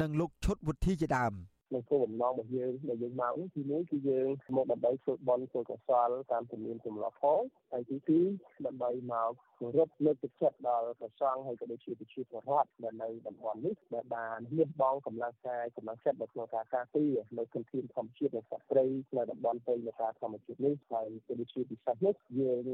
[0.00, 1.32] និងលោកឈុតវុធីជាដើម
[1.74, 7.40] នៅគោលបំណងរបស់យើងដែលយើងមកនេះទីមួយគឺយើងមកដើម្បីធ្វើបន់ធ្វើកសលតាមជំនាញទម្លាប់ផង
[7.72, 8.24] ហើយទីពីរ
[8.66, 18.84] ដើម្បីមកគោរពលើកទឹកចិត្តដល់ព្រះសង្ឃហើយក៏ដូចជាប្រជាពលរដ្ឋដែលនៅតំបន់នេះដែលបានលះបង់កម្លាំងកាយកម្លាំងចិត្តនៅក្នុងការការពារនៅធនធានធម្មជាតិនៃសត្វព្រៃ
[19.16, 22.66] នៅតំបន់ព្រៃនៃការធម្មជាតិនេះហើយក៏ដូចជាពិសេសនេះយើង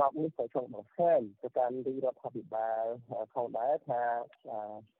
[0.00, 2.84] មកនេះក៏ចង់បង្ហាញទៅកាន់រាជរដ្ឋាភិបាល
[3.34, 4.02] ផងដែរថា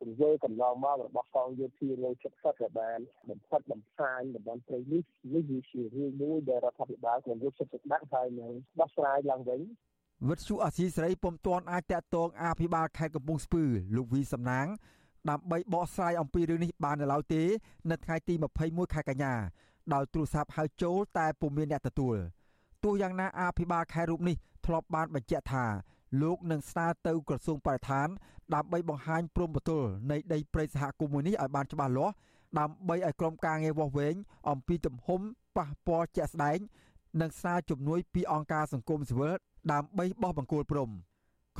[0.00, 3.00] ទង្វើកំឡងមករបស់កងយោធានៅជិតសិតដែលបាន
[3.30, 5.02] បំផិតបំផ្លាញតំបន់ព្រៃនេះ
[5.34, 9.60] នេះជារឿងមួយដែលរដ្ឋាភិបាលควរយកចិត្តទុកដាក់ហើយនឹងដោះស្រាយឡើងវិញ
[10.28, 13.64] វិទ្យុអាស៊ីសេរីពុំទាន់អាចតាក់ទងអភិបាលខេត្តកំពង់ស្ពឺ
[13.96, 14.66] លោកវីសំណាង
[15.30, 17.42] ដើម្បីបកស្រាយអំពីរឿងនេះបាននៅឡើយទេ
[17.90, 19.34] នៅថ្ងៃទី21ខែកញ្ញា
[19.94, 22.16] ដោយទូរស័ព្ទហៅចូលតែពុំមានអ្នកទទួល
[22.84, 24.36] ទោះយ៉ាងណាអភិបាលខេត្តរូបនេះ
[24.66, 25.66] ធ្លាប់បានបញ្ជាក់ថា
[26.22, 28.08] លោកនឹងស្នើទៅក្រសួងបរិស្ថាន
[28.54, 32.14] ដើម្បីបង្ហាញព្រំប្រទល់នៃដីព្រៃសហគមន៍មួយនេះឲ្យបានច្បាស់លាស់
[32.58, 34.14] ដើម្បីឲ្យក្រុមការងារវាស់វែង
[34.50, 35.20] អំពីទំហំ
[35.56, 36.58] ប៉ះពាល់ជាក់ស្ដែង
[37.20, 39.34] និងស្នើជំនួយពីអង្គការសង្គមស៊ីវិល
[39.72, 40.90] ដើម្បីបោះបង្គោលព្រំ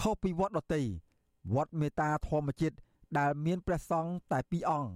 [0.00, 0.82] ខុសពីវត្តដតី
[1.54, 2.76] វត្តមេតាធម្មជាតិ
[3.18, 4.90] ដែលមានព្រះសង្ឃតែ2អង្គ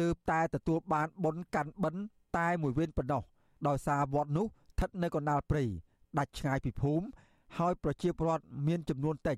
[0.00, 2.02] ទើបតែទទួលបានបុណ្យកាន់បិណ្ឌ
[2.38, 3.22] តែមួយវេនប៉ុណ្ណោះ
[3.68, 5.64] ដោយសារវត្តនោះស្ថិតនៅកណ្ដាលព្រៃ
[6.18, 7.06] ដាច់ឆ្ងាយពីភូមិ
[7.58, 9.36] ហើយប្រជាពលរដ្ឋមានចំនួនតិច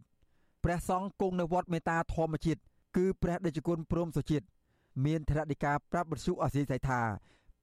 [0.65, 2.61] ព្រះសង្ឃគង់នៅវត្តមេតាធម្មជាតិ
[2.97, 4.45] គឺព្រះដេចគុណព្រមសុជាតិ
[5.05, 7.01] មានធរណិកាប្រាប់បទសុអសីស័យថា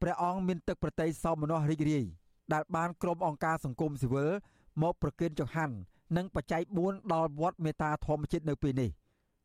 [0.02, 2.06] ព្រះអង្គមានទឹកប្រតិយសោមនស្សរីករាយ
[2.54, 4.30] ដែលបានក្រុមអង្គការសង្គមស៊ីវិល
[4.82, 5.76] មកប្រគិនចង្ហាន់
[6.18, 8.90] និងបច្ច័យ4ដល់វត្តមេតាធម្មជាតិនៅពេលនេះ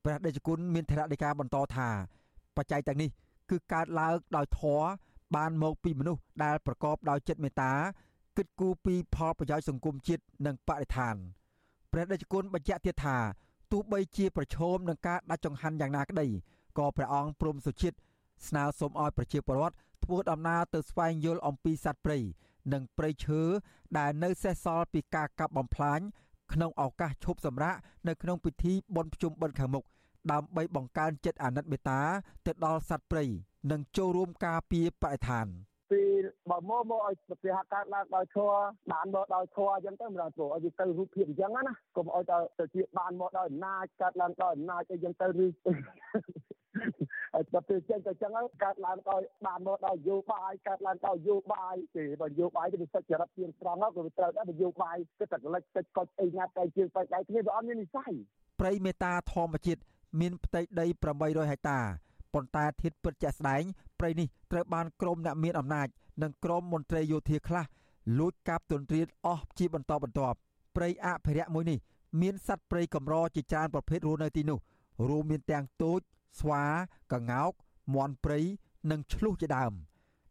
[0.04, 1.88] ព្រះដេចគុណមានធរណិកាបន្តថា
[2.56, 3.10] បច្ច័យទាំងនេះ
[3.50, 4.86] គឺកើតឡើងដោយធម៌
[5.36, 7.72] បានមកពីមនុស្សដែលប្រកបដោយចិត្តមេត្តា
[8.36, 11.14] គិតគូរពីផលប្រយោជន៍សង្គមជាតិនិងបរិស្ថាន
[11.92, 13.16] ព្រះដេចគុណបញ្ជាក់ទៀតថា
[13.72, 16.26] ទោះបីជាប្រឈមនឹងការដាច់ចង្ហាន់យ៉ាងណាក្តី
[16.78, 17.96] ក៏ព្រះអង្គព្រមសុជាតិ
[18.48, 22.18] ស្នើសុំឲ្យប្រជាពលរដ្ឋធ្វើដំណើរទៅស្វែងយល់អំពីសត្វព្រៃ
[22.72, 23.40] និងព្រៃឈើ
[23.98, 26.00] ដែលនៅសេសសល់ពីការកាប់បំផ្លាញ
[26.52, 27.76] ក្នុងឱកាសឈប់សម្រាក
[28.08, 29.84] នៅក្នុងពិធីបុណ្យភ្ជុំបិណ្ឌខាងមុខ
[30.32, 32.00] ដើម្បីបង្កើនចិត្តអាណិតមេត្តា
[32.46, 33.24] ទៅដល់សត្វព្រៃ
[33.70, 35.46] និងចូលរួមការពារបរិស្ថាន
[35.92, 38.50] ពេលបើមកមកឲ្យប្រទេសកើតឡើងដោយធัว
[38.92, 42.22] បានមកដោយធัวអញ្ចឹងទៅមិនដល់ព្រោះឲ្យវាទៅរូបភាពអញ្ចឹងណាកុំឲ្យ
[42.58, 45.46] ទៅជាបានមកដោយអំណាចកើតឡើងដោយអំណាចអីអញ្ចឹងទៅឬ
[47.34, 58.12] ហើយដល់ពេលចេញទៅចឹងហើយកើតឡើងដោយបានមកដោយយោបាយកើតឡើងដោយយោបាយទេបើយោបាយទៅវាសិទ្ធិចរិតជាស្រង់ក៏វាត្រូវដែរបើយោបាយគឺតែកលិចទឹកកុចអីណាត់តែជាងបែកដៃគ្នាវាអត់មាននិស័យ
[58.60, 59.80] ព្រៃមេតាធម្មជាតិ
[60.20, 60.86] មានផ្ទៃដី
[61.18, 61.78] 800ហិកតា
[62.34, 63.62] ប៉ុន្តែធាតពិតជាក់ស្ដែង
[63.98, 65.88] ព្រៃនេះត្រូវបានក្រមអ្នកមានអំណាច
[66.22, 67.64] និងក្រមមន្ត្រីយោធាខ្លះ
[68.18, 70.36] លួចកាប់ទន្ទ្រានអស់ជាបន្តបន្ទាប់
[70.76, 71.78] ព្រៃអភិរក្សមួយនេះ
[72.22, 74.58] មានសត្វព្រៃកម្រជាច្រើនប្រភេទរស់នៅទីនោះ
[75.08, 76.00] រួមមានទាំងទូច
[76.38, 76.64] ស្វា
[77.12, 77.52] កង្កោក
[77.94, 78.40] មាន់ព្រៃ
[78.90, 79.72] និងឆ្លុះជាដើម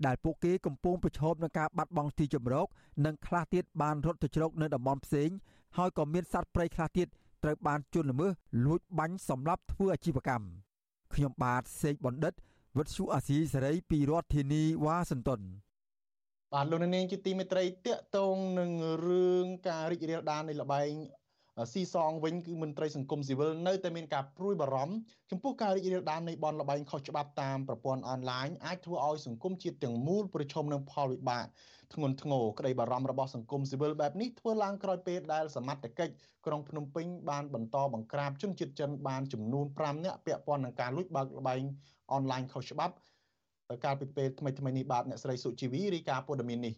[0.05, 2.67] ដែលពួកគេកំពុងប្រឈមនឹងការបាត់បង់ទីជម្រក
[3.05, 5.29] និងខ្លះទៀតបានរត់ទៅជ្រកនៅតំបន់ផ្សេង
[5.77, 7.07] ហើយក៏មានសត្វព្រៃខ្លះទៀត
[7.43, 8.31] ត្រូវបានជន់ល្មើស
[8.65, 10.47] លួចបាញ់សម្លាប់ធ្វើអាជីវកម្ម
[11.13, 12.33] ខ្ញុំបាទសេកបណ្ឌិត
[12.77, 15.41] វិទ្យុអាស៊ីសេរីពីរដ្ឋធានីវ៉ាស៊ីនតោន
[16.53, 18.71] បាទលោកនាងជាទីមេត្រីតកតងនឹង
[19.07, 20.91] រឿងការរីករាលដាលនៃលបែង
[21.73, 24.95] ស៊ីសងវិញគឺមន្ត្រីសង្គមស៊ីវិលនៅតែមានការព្រួយបារម្ភ
[25.31, 31.45] ចំពោះការរីករាលដាលនៃបនលបែងខុសច្បាប់តាមប្រព័ន្ធអនឡាញអាចធ្វើឲ្យសង្គមជាតិទាំងមូលប្រឈមនឹងផលវិបាក
[31.93, 36.13] ធ្ងន់ធ្ងរក្តីបារម្ភរបស់សង្គមស៊ីវិលបែបនេះធ្វើឡើងក្រោយពេលដែលសមត្ថកិច្ច
[36.45, 41.61] ក្រុងភ្នំពេញបានបន្តបង្ក្រាបជនជាតិចិនបានចំនួន5នាក់ពាក់ព័ន្ធនឹងការលួចបើកលបែង
[42.13, 42.93] អនឡាញខុសច្បាប់
[43.85, 46.73] កាលពីពេលថ្មីៗនេះបាទអ្នកស្រីសុជីវីរាយការណ៍ព័ត៌មាននេះ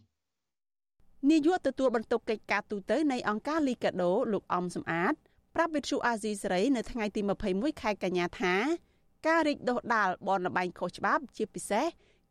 [1.30, 5.14] នាយកទទួលបន្ទុកកិច្ចការទូតនៃអង្គការលីកាដូលោកអំសំអាត
[5.54, 8.54] ប្រាប់វិទ្យុអាស៊ីសេរីនៅថ្ងៃទី21ខែកញ្ញាថា
[9.26, 11.86] ការរីកដុះដាលបនលបែងខុសច្បាប់ជាពិសេស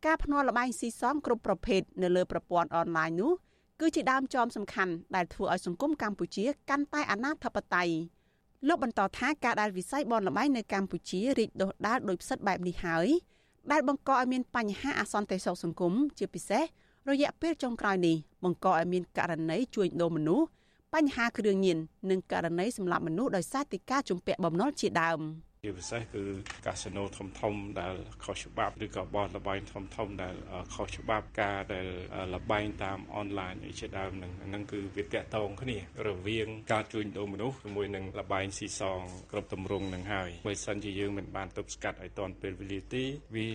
[0.06, 3.32] ការភ្នាល់លបែងស៊ីសងគ្រប់ប្រភេទនៅលើប្រព័ន្ធអនឡាញនោះ
[3.80, 7.88] គឺជាដើមចមសំខាន់ដែលធ្វើឲ្យសង្គមកម្ពុជាកាន់តែអនាធបត័យ
[8.68, 13.08] លោកបន្តថាការដែលវិស័យបនលបែងនៅកម្ពុជារីកដុះដាលដោយផ្សិតបែបនេះហើយ
[13.72, 16.64] ដែលបង្កឲ្យមានបញ្ហាអសន្តិសុខសង្គមជាពិសេស
[17.10, 20.46] រយៈពេលចុងក្រោយនេះបង្កឲ្យមានករណីជួញដូរមនុស្ស
[20.94, 21.78] បញ្ហាគ្រឿងញៀន
[22.10, 25.20] និងករណីសម្លាប់មនុស្សដោយសារតែការជំពាក់បំណុលជាដើម
[25.66, 26.22] ជាពិសេសគឺ
[26.66, 30.34] កាស៊ីណូធំធំដែលខុសច្បាប់ឬក៏បោះលបែងធំធំដែល
[30.74, 31.86] ខុសច្បាប់ការដែល
[32.34, 39.00] លបែងតាមអនឡាញជាដើមនឹងហ្នឹងគឺវាតាក់ទងគ្នារវាងការជួញដូរមនុស្សជាមួយនឹងលបែងស៊ីសង
[39.32, 43.04] គ្រប់ទម្រង់នឹងហើយបើសិនជាយើងមិនបានទប់ស្កាត់ឲ្យទាន់ពេលវេលាទេ
[43.36, 43.48] វា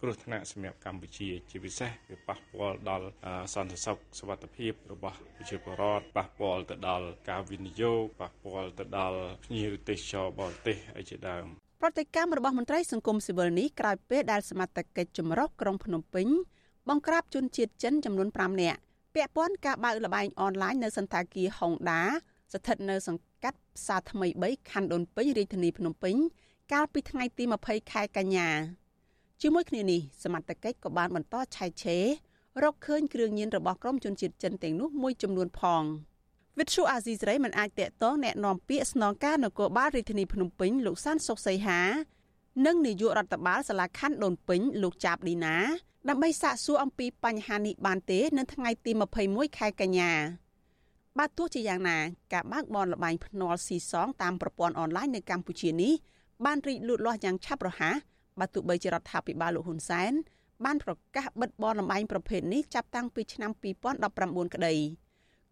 [0.00, 3.06] គ្រោះថ្នាក់សម្រាប់កម្ពុជា ជាពិសេសវាប៉ះពាល់ដល់
[3.54, 11.46] សន្តិសុខសុវត្ថិភាពរបស់ប្រជាពលរដ្ឋប៉ះពាល់ទៅដល់ការវិនិយោគប៉ះពាល់ទៅដល់ភ្ញៀវទេសចរបរទេសអីជាដើម
[11.80, 16.26] ប្រតិកម្មរបស់មន្ត្រីសង្គមស៊ីវិលនេះក្រោយពេលដែលសមត្ថកិច្ចចម្រុះក្រុងភ្នំពេញ
[16.88, 18.78] បង្ក្រាបជនជាតិចិនចំនួន5នាក់
[19.14, 22.02] ពាក់ព័ន្ធការបើកលបែងអនឡាញនៅសន្តាគារហុងដា
[22.52, 26.16] ស្ថិតនៅសង្កាត់ផ្សារថ្មី3ខណ្ឌដូនពេញរាជធានីភ្នំពេញ
[26.72, 28.48] កាលពីថ្ងៃទី20ខែកញ្ញា
[29.41, 32.05] ជាមួយគ្នានេះសមត្ថកិច្ចក៏បានបន្តឆែកឆេរ
[32.63, 35.83] រកឃើញគ្រឿងញៀនរបស់ក្រុមជនជាតិចិនទាំងនោះមួយចំនួនផង
[36.59, 41.81] វិទ្យុអាស៊ីសេរីមិនអាចតាក់ទងแนะនាំពាក្យស្នងការនគរបាលរាជធានីភ្នំពេញលោកសានសុកសីហា
[42.65, 45.55] និងនាយករដ្ឋបាលសាលាខណ្ឌដូនពេញលោកចាបឌីណា
[46.09, 48.91] ដើម្បីសាកសួរអំពីបញ្ហានេះបានទេនៅថ្ងៃទី
[49.25, 50.11] 21ខែកញ្ញា
[51.17, 51.97] បើទោះជាយ៉ាងណា
[52.33, 55.93] ការបើកបនលបែងភ្នាល់ស៊ីសងតាមប្រព័ន្ធអនឡាញនៅកម្ពុជានេះ
[56.45, 57.95] បានរីកលូតលាស់យ៉ាងឆាប់រហ័ស
[58.40, 60.12] បើទោះបីជារដ្ឋាភិបាលលោកហ៊ុនសែន
[60.64, 63.50] បានប្រកាសបិទបនលបែងប្រភេទនេះចាប់តាំងពីឆ្នាំ
[64.02, 64.74] 2019ក្តី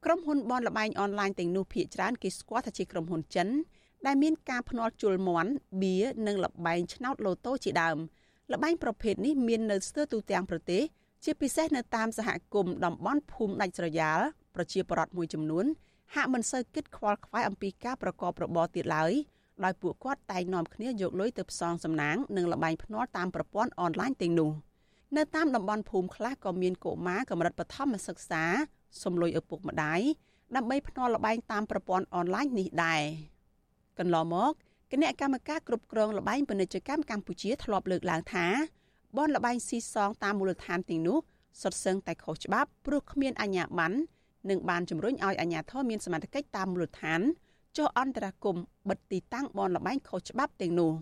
[0.04, 3.48] ក្រុមហ៊ុនបនលបែងអនឡាញទាំងនោះភាគច្រើនគេស្គាល់ថាជាក្រុមហ៊ុនចិន
[4.06, 5.50] ដែលមានការភ្នាល់ជលមន់
[5.82, 7.96] បៀនិងលបែងឆ្នោតឡូតូជាដើម
[8.52, 10.82] លបែងប្រភេទនេះមាននៅស្ទើរទូទាំងប្រទេស
[11.24, 14.20] ជាពិសេសនៅតាមសហគមន៍តំបន់ភូមិដាច់ស្រយាល
[14.54, 15.64] ប្រជាពលរដ្ឋមួយចំនួន
[16.14, 19.12] ហាក់មិនសូវគិតខ្វល់ខ្វាយអំពីការប្រកបរបរទៀតឡើយ
[19.64, 24.50] ដោយពួកគាត់តែងនាំគ្នាយកលុយទៅផ្សងសំណាងនិងលបែងភ្នាល់តាមប្រព័ន្ធអនឡាញទាំងនោះ
[25.16, 28.44] នៅតាមតំបន់ភូមិខ្លះក៏មានកុមារកម្រិតបឋមសិក្សា
[29.02, 30.00] សំលុយឪពុកម្ដាយ
[30.56, 33.02] ដើម្បីភ្នាល់លបែងតាមប្រព័ន្ធអនឡាញនេះដែរ
[33.98, 34.52] កន្លងមក
[34.92, 38.46] គណៈកម្មការគ្រប់គ្រងលបែងពាណិជ្ជកម្មកម្ពុជាធ្លាប់លើកឡើងថា
[39.16, 41.18] បនលបែងស៊ីសងតាមមូលដ្ឋានទាំងនោះ
[41.62, 43.96] សុទ្ធសឹងតែខុសច្បាប់ព្រោះគ្មានអាជ្ញាប័ណ្ណ
[44.50, 47.20] និងបានជំរុញឲ្យអាជ្ញាធរមានសមត្ថកិច្ចតាមមូលដ្ឋាន
[47.76, 48.56] ចុះអន្តរាគម
[48.88, 50.92] បិទទីតាំងបនលបែងខុសច្បាប់ទាំងនោះ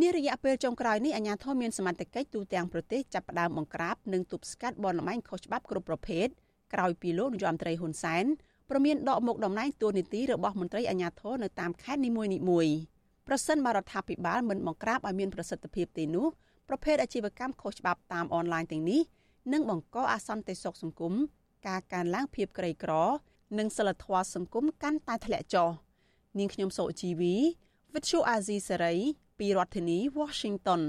[0.00, 6.26] នារយៈពេលចុងក្រោយនេះអាជ្ញាធរមានសមត្ថកិច្ចទូទាំងប្រទេសចាប់ផ្ដើមបង្ក្រាបនិងទប់ស្កាត់បនលបែងខុសច្បាប់គ្រប់ប្រភេទ
[6.74, 8.24] ក្រោយពីលោកនាយរដ្ឋមន្ត្រីហ៊ុនសែន
[8.70, 12.10] ប្រមានដកមុខតំណែងតួនាទីរបស់មន្ត្រីអាជ្ញាធរនៅតាមខេត្តនី
[12.50, 12.74] មួយៗ
[13.28, 16.26] ប្រសិនបរដ្ឋាភិបាលមិនបង្ក្រាបឲ្យមានប្រសិទ្ធភាពទេនោះ
[16.68, 19.00] ប្រភេទអាជីវកម្មខុសច្បាប់តាមអនឡាញទាំងនេះ
[19.52, 21.14] នឹងបង្កអាសន្នទៅសុខសង្គម
[21.68, 22.92] ការកើនឡើងភាពក្រីក្រ
[23.58, 25.85] និងសិលធម៌សង្គមកាន់តែធ្លាក់ចុះ
[26.38, 27.34] នាងខ្ញុំសូជីវី
[27.92, 29.00] With you Azizi Saray
[29.38, 30.82] ពីរដ្ឋធានី Washington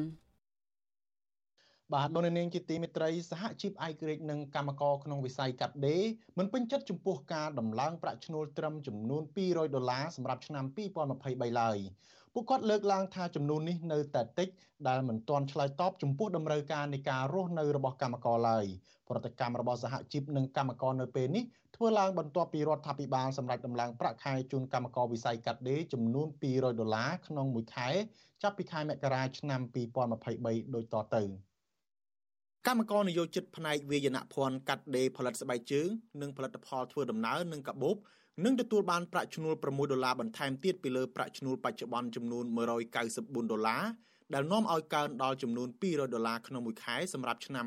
[1.93, 6.03] បាទលោកនាងជាទីមេត្រីសហជីពឯករាជ្យនិងកម្មករក្នុងវិស័យកាត់ដេរ
[6.38, 10.65] មិនពេញចិត្តចំពោះការដំឡើងប្រាក់ឈ្នួលត្រឹមចំនួន200ដុល្លារសម្រាប់ឆ្នាំ
[11.17, 11.77] 2023ឡើយ
[12.33, 14.49] ពួកគាត់លើកឡើងថាចំនួននេះនៅតែតិច
[14.88, 18.65] ដែលមិនទាន់ឆ្លើយតបចំពោះតម្រូវការនៃការរស់នៅរបស់កម្មករឡើយ
[19.10, 21.43] ប្រតិកម្មរបស់សហជីពនិងកម្មករនៅពេលនេះ
[21.79, 27.89] ធ្វើឡើងបន្ទាប់ពីរដ្ឋាភិបាលសម្រេចដំឡើងប្រាក់ខែជូនកម្មករវិស័យកាត់ដេរចំនួន200ដុល្លារក្នុងមួយខែ
[28.43, 29.61] ចាប់ពីខែមករាឆ្នាំ
[30.17, 31.23] 2023ដូចតទៅ
[32.67, 35.87] កម្មករនយោជិតផ្នែកវាយនភ័ណ្ឌកាត់ដេរផលិតស្បែកជើង
[36.21, 37.95] និងផលិតផលធ្វើដំណើរនិងកាបូប
[38.45, 42.45] នឹងទទួលបានប្រាក់ឈ្នួល6ដុល្លារបន្ថែមទៀតពីលើប្រាក់ឈ្នួលបច្ចុប្បន្នចំនួន
[42.97, 43.83] 194ដុល្លារ
[44.33, 47.65] ដែលនាំឲ្យកើនដល់ចំនួន200ដុល្លារក្នុងមួយខែសម្រាប់ឆ្នាំ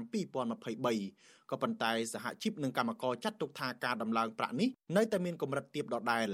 [0.74, 6.28] 2023ក៏ប៉ុន្តែសហជីពនិងកម្មករចាត់ទុកថាការដំឡើងប្រាក់នេះនៅតែមានកម្រិតទាបដដែល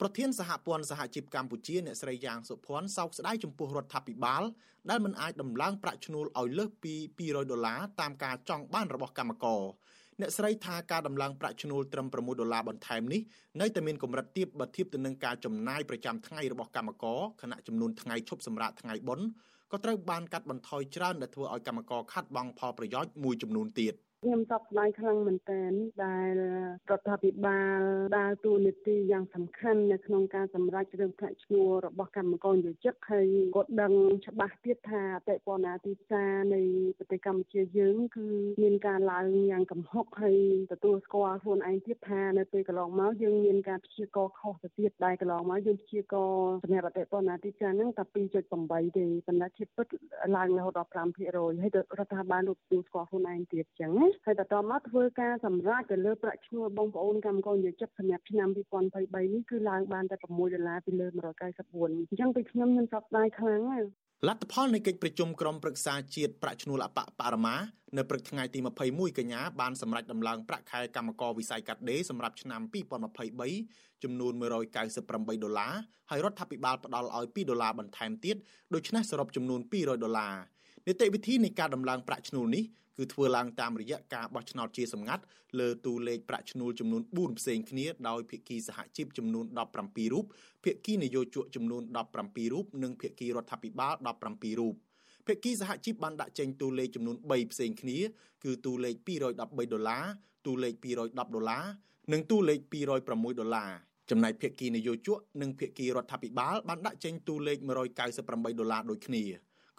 [0.00, 4.42] ប្រធានសហព័ន្ធសហជីពកម្ពុជាអ្នកស្រីយ៉ាងសុភ័ណ្ឌសោកស្ដាយចំពោះរដ្ឋាភិបាល
[4.90, 9.62] ដែលមិនអាចដំឡើងប្រាក់ឈ្នួលឲ្យលើសពី200ដុល្លារតាមការចង់បានរបស់កម្មករ
[10.20, 13.20] អ្នកស្រីថាការដំឡើងប្រាក់ឈ្នួលត្រឹម6ដុល្លារបន្ថែមនេះ
[13.60, 19.26] នៅតែមានកម្រិតទាបបើធៀបទៅនឹងការចំណាយប្រចាំថ្ងៃរបស់កម្មករខណៈចំនួនថ្ងៃឈប់សម្រាកថ្ងៃបុណ្យ
[19.72, 25.72] ក៏ត្រូវបានកាត់បន្ថយច្រើនដែលធ្វើឲ្យកម្មករខាត់បង់ផលប្រយោជន៍មួយចំនួនទៀត។ ខ្ញុំសោកស្ដាយខ្លាំងមែនទែន
[26.04, 26.30] ដែល
[26.90, 27.80] រដ្ឋាភិបាល
[28.18, 33.92] ដើរតួនាទីយ៉ាងសំខាន់នៅក្នុងការសម្រេចរឿងប្រាក់ឈ្នួលរបស់កម្មករយោជិកហើយក៏ដឹង
[34.26, 36.62] ច្បាស់ទៀតថាអតិពលនាទីផ្សារនៃ
[36.98, 38.26] ប្រទេសកម្ពុជាយើងគឺ
[38.62, 40.38] មានការឡើងយ៉ាងកំហុកហើយ
[40.72, 46.32] ទទួលស្គាល់ខ្លួនឯងទៀតថានៅពេលកន្លងមកយើងមានការព្យាករខុសទៅទៀតដែលកន្លងមកយើងព្យាករ
[46.64, 49.86] សម្រាប់អតិពលនាទីផ្សារហ្នឹងតែ2.8ទេប៉ុន្តែជាពិត
[50.36, 51.38] ឡើងរហូតដល់5%ហើយរ
[52.04, 58.48] ដ្ឋាភិបាលទទួលស្គាល់ខ្លួនឯងទៀតចឹងណាហើយបន្តមកធ្វើការសម្រេចទៅលើប្រាក់ឈ្នួលបងប្អូនកម្មករនិយោជិតសម្រាប់ឆ្នាំ
[58.90, 61.06] 2023នេះគឺឡើងបានតែ6ដុល្លារពីលើ
[61.52, 63.88] 194អញ្ចឹងពីខ្ញុំខ្ញុំសោកស្ដាយខ្លាំងណាស់
[64.28, 67.56] លទ្ធផលនៃកិច្ចប្រជុំក្រុមប្រឹក្សាជាតិប្រាក់ឈ្នួលអបបរមា
[67.96, 72.60] នៅព្រឹកថ្ងៃទី21កញ្ញាបានសម្រេចដំឡើងប្រាក់ខែកម្មករវិស័យកាត់ដេរសម្រាប់ឆ្នាំ
[73.32, 74.32] 2023ចំនួន
[74.88, 75.72] 198ដុល្លារ
[76.10, 78.36] ហើយរដ្ឋាភិបាលផ្ដល់ឲ្យ2ដុល្លារបន្ថែមទៀត
[78.74, 80.34] ដូច្នេះសរុបចំនួន200ដុល្លារ
[80.86, 82.64] នីតិវិធីនៃការដំឡើងប្រាក់ឈ្នួលនេះ
[82.98, 85.22] គឺធ្វើឡើងតាមរយៈការបោះឆ្នោតជាសម្ងាត់
[85.58, 89.44] លើទូលេខប្រាក់ឈ្នួលចំនួន4ផ្សេងគ្នាដោយភាគីសហជីពចំនួន
[89.78, 90.24] 17រូប
[90.64, 91.82] ភាគីនយោជកចំនួន
[92.18, 93.94] 17រូបនិងភាគីរដ្ឋាភិបាល
[94.26, 94.74] 17រូប
[95.26, 97.98] ភាគីសហជីពបានដាក់ចេញតួលេខចំនួន3ផ្សេងគ្នា
[98.44, 100.04] គឺតួលេខ213ដុល្លារ
[100.46, 101.64] តួលេខ210ដុល្លារ
[102.12, 102.60] និងតួលេខ
[103.00, 103.70] 206ដុល្លារ
[104.10, 107.58] ចំណែកភាគីនយោជកនិងភាគីរដ្ឋាភិបាលបានដាក់ចេញតួលេខ
[108.08, 109.24] 198ដុល្លារដូចគ្នា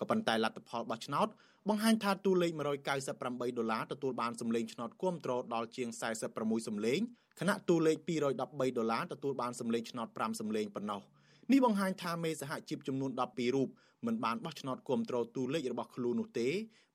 [0.01, 1.27] ក៏ប៉ុន្តែលទ្ធផលបោះឆ្នោត
[1.69, 2.51] បង្ហាញថាតួលេខ
[3.05, 5.89] 198ដុល្លារទទួលបានសម្លេងឆ្នោតគាំទ្រដល់ជាង
[6.29, 6.99] 46សម្លេង
[7.39, 8.39] ខណៈតួលេខ213
[8.77, 11.01] ដុល្លារទទួលបានសម្លេងឆ្នោត5សម្លេងប៉ុណ្ណោះ
[11.51, 13.69] នេះបង្ហាញថាមេសហជីពចំនួន12រូប
[14.05, 16.49] មិនបានបោះឆ្នោតគាំទ្រតួលេខរបស់ខ្លួននោះទេ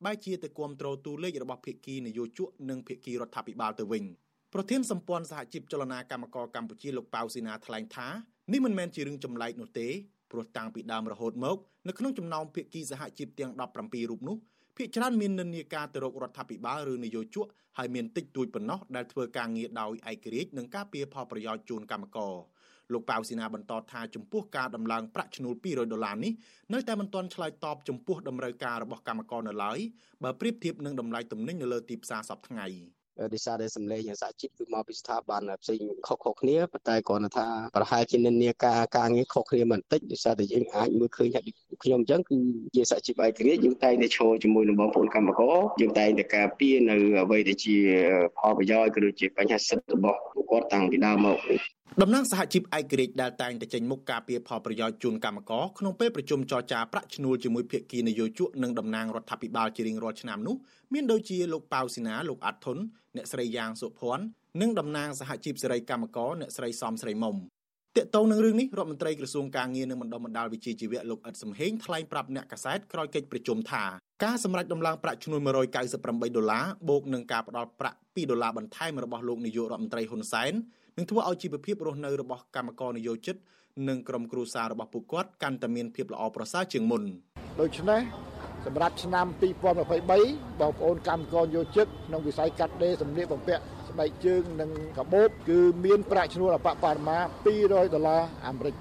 [0.04, 4.04] បែរជាទៅគាំទ្រតួលេខរបស់ភាគីនយោជកនិងភាគីរដ្ឋាភិបាលទៅវិញ
[4.54, 8.08] ប្រធានសម្ព័ន្ធសហជីពចលនាកម្មករកម្ពុជាលោកប៉ៅស៊ីណាថ្លែងថា
[8.52, 9.88] នេះមិនមែនជារឿងចម្លែកនោះទេ
[10.30, 11.56] ព្រោះតាំងពីដើមរហូតមក
[11.88, 14.36] នៅក្នុងចំណោមភាគីសហជីពទាំង17រូបនោះ
[14.76, 17.46] ភាគច្រើនមាននិន្នាការទៅរករដ្ឋាភិបាលឬនយោជក
[17.78, 22.34] ហើយមានតិចតួចប៉ុណ្ណោះដែលធ្វើការងារដោយឯករាជ្យនិងការពារផលប្រយោជន៍ជូនកម្មករ
[22.92, 26.32] លោកប៉ៅស៊ីណាបន្តថាចំពោះការដំឡើងប្រាក់ឈ្នួល200ដុល្លារនេះ
[26.72, 29.78] នៅតែមិនទាន់ឆ្លើយតបចំពោះតម្រូវការរបស់កម្មករនៅឡើយ
[30.24, 32.66] បើប្រៀបធៀបនឹងតម្លៃទំនិញនៅលើទីផ្សារសប្តាហ៍ថ្ងៃ
[33.32, 41.40] ដោយសារតែសម្លេងសហជីពគឺមកពីស្ថាប័នផ្សេងខុសៗគ្នាប៉ុន្តែគ្រាន់តែថាប្រហែលជានិន្នាការការងារខុសគ្នាបន្តិចដោយសារតែយើងអាចមើលឃើញថា
[41.82, 42.36] ខ្ញុំអញ្ចឹងគឺ
[42.76, 47.76] ជាសហជីពឯករាជ្យយើងតែងតែឈរជាមួយនឹងបងប្អូនកម្មករយើងតែងតែការពារនៅអ្វីដែលជា
[48.38, 51.38] ផលប្រយោជន៍ក៏ដូចជាបញ្ហាសិទ្ធិរបស់ពួកគាត់តាំងពីដើមមក
[52.02, 60.56] តំណាងសហជីពឯករាជ្យដែលតែងតែចេញមុខការពារផលប្រយោជន៍ជូនកម្មករក្នុងពេលប្រជុំចរចាប្រាក់ឈ្នួលជាមួយភាគីនយោជកនិងតំណាងរដ្ឋាភិបាលជារៀងរាល់ឆ្នាំនោះ
[60.92, 62.78] មានដូចជាលោកប៉ៅស៊ីណាលោកអាត់ធុន
[63.16, 64.24] អ្នកស្រីយ៉ាងសុភ័ណ្ឌ
[64.60, 67.36] និងតំណាងសហជីពសេរីកម្មករអ្នកស្រីសំស្រីមុំ
[67.96, 73.84] តកតងនឹងរឿងនេះរដ្ឋមន្ត្រីក្រសួងការងារនិងបណ្ដុំបណ្ដាលវិជាជីវៈលោកអ៊ិតសំហេងថ្លែងប្រាប់អ្នកកាសែតក្រោយកិច្ចប្រជុំថា
[74.24, 75.40] ការសម្រេចដំឡើងប្រាក់ឈ្នួល
[75.88, 80.52] 198ដុល្លារបូកនឹងការផ្ដល់ប្រាក់2ដុល្លារបន្ថែមរបស់លោកនាយករដ្ឋមន្ត្រីហ៊ុនសែន
[80.98, 83.36] នឹងធ្វើឲ្យជីវភាពរស់នៅរបស់កម្មករនិយោជិត
[83.88, 87.02] និងក្រុមគ្រួសាររបស់ពួកគាត់កាន់តែមានភាពល្អប្រសើរជាងមុន
[87.60, 88.00] ដូច្នេះ
[88.66, 97.18] សម្រាប់ឆ្នាំ2023បងប្អូនកម្មករយោជិតក្នុងវិស័យកាត់ដេរសម្លៀកបំពាក់ស្បែកជើងនិងកាបូបគឺមានប្រាក់ឈ្នួលអបបរមា
[97.56, 98.74] 200ដុល្លារអាមេរិក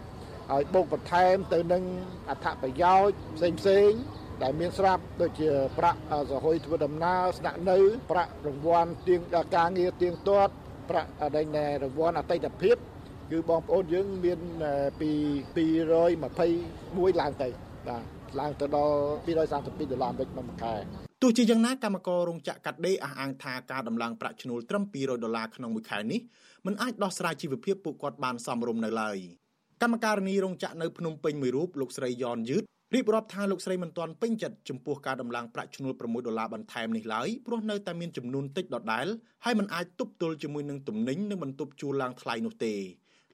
[0.51, 1.83] ហើយបូកបន្ថែមទៅនឹង
[2.29, 3.89] អត្ថប្រយោជន៍ផ្សេងផ្សេង
[4.43, 5.99] ដែលមានស្រាប់ដូចជាប្រាក់
[6.31, 7.77] សហយធ្វើដំណើរស្នាក់នៅ
[8.11, 9.21] ប្រាក់រង្វាន់ទៀង
[9.55, 10.53] ការងារទៀងទាត់
[10.89, 12.77] ប្រាក់ដេញរង្វាន់អតីតភាព
[13.31, 14.39] គឺបងប្អូនយើងមាន
[14.99, 15.09] ពី
[15.55, 17.47] 221ឡើងទៅ
[17.87, 18.03] បាទ
[18.39, 18.95] ឡើងទៅដល់
[19.25, 20.73] 232ដុល្លារអាមេរិកមួយខែ
[21.23, 26.19] ទោះជាយ៉ាងណាកម្មកររោងចក្រកាត់ដេរអះអាងថាការដំឡើងប្រាក់ឈ្នួលត្រឹម200ដុល្លារក្នុងមួយខែនេះ
[26.65, 29.17] មិនអាចដោះស្រាយជីវភាពពួកគាត់បានសមរម្យនៅឡើយ
[29.81, 39.07] កម្មការនីរោងចក្រនៅភ្នំពេញមួយរូបលោកស្រីយ៉នយឺត រៀបរាប់ថាលោកស្រីមិនទាន់ពេញចិត្តចំពោះការដំឡើងប្រាក់ឈ្នួល6ដុល្លារបន្ថែមនេះឡើយព្រោះនៅតែមានចំនួនតិចដដែល
[39.45, 42.73] ហើយមិនអាចទប់ទល់ជាមួយនឹងទំនិញនិងបន្ទប់ជួលឡើងថ្លៃនោះទេ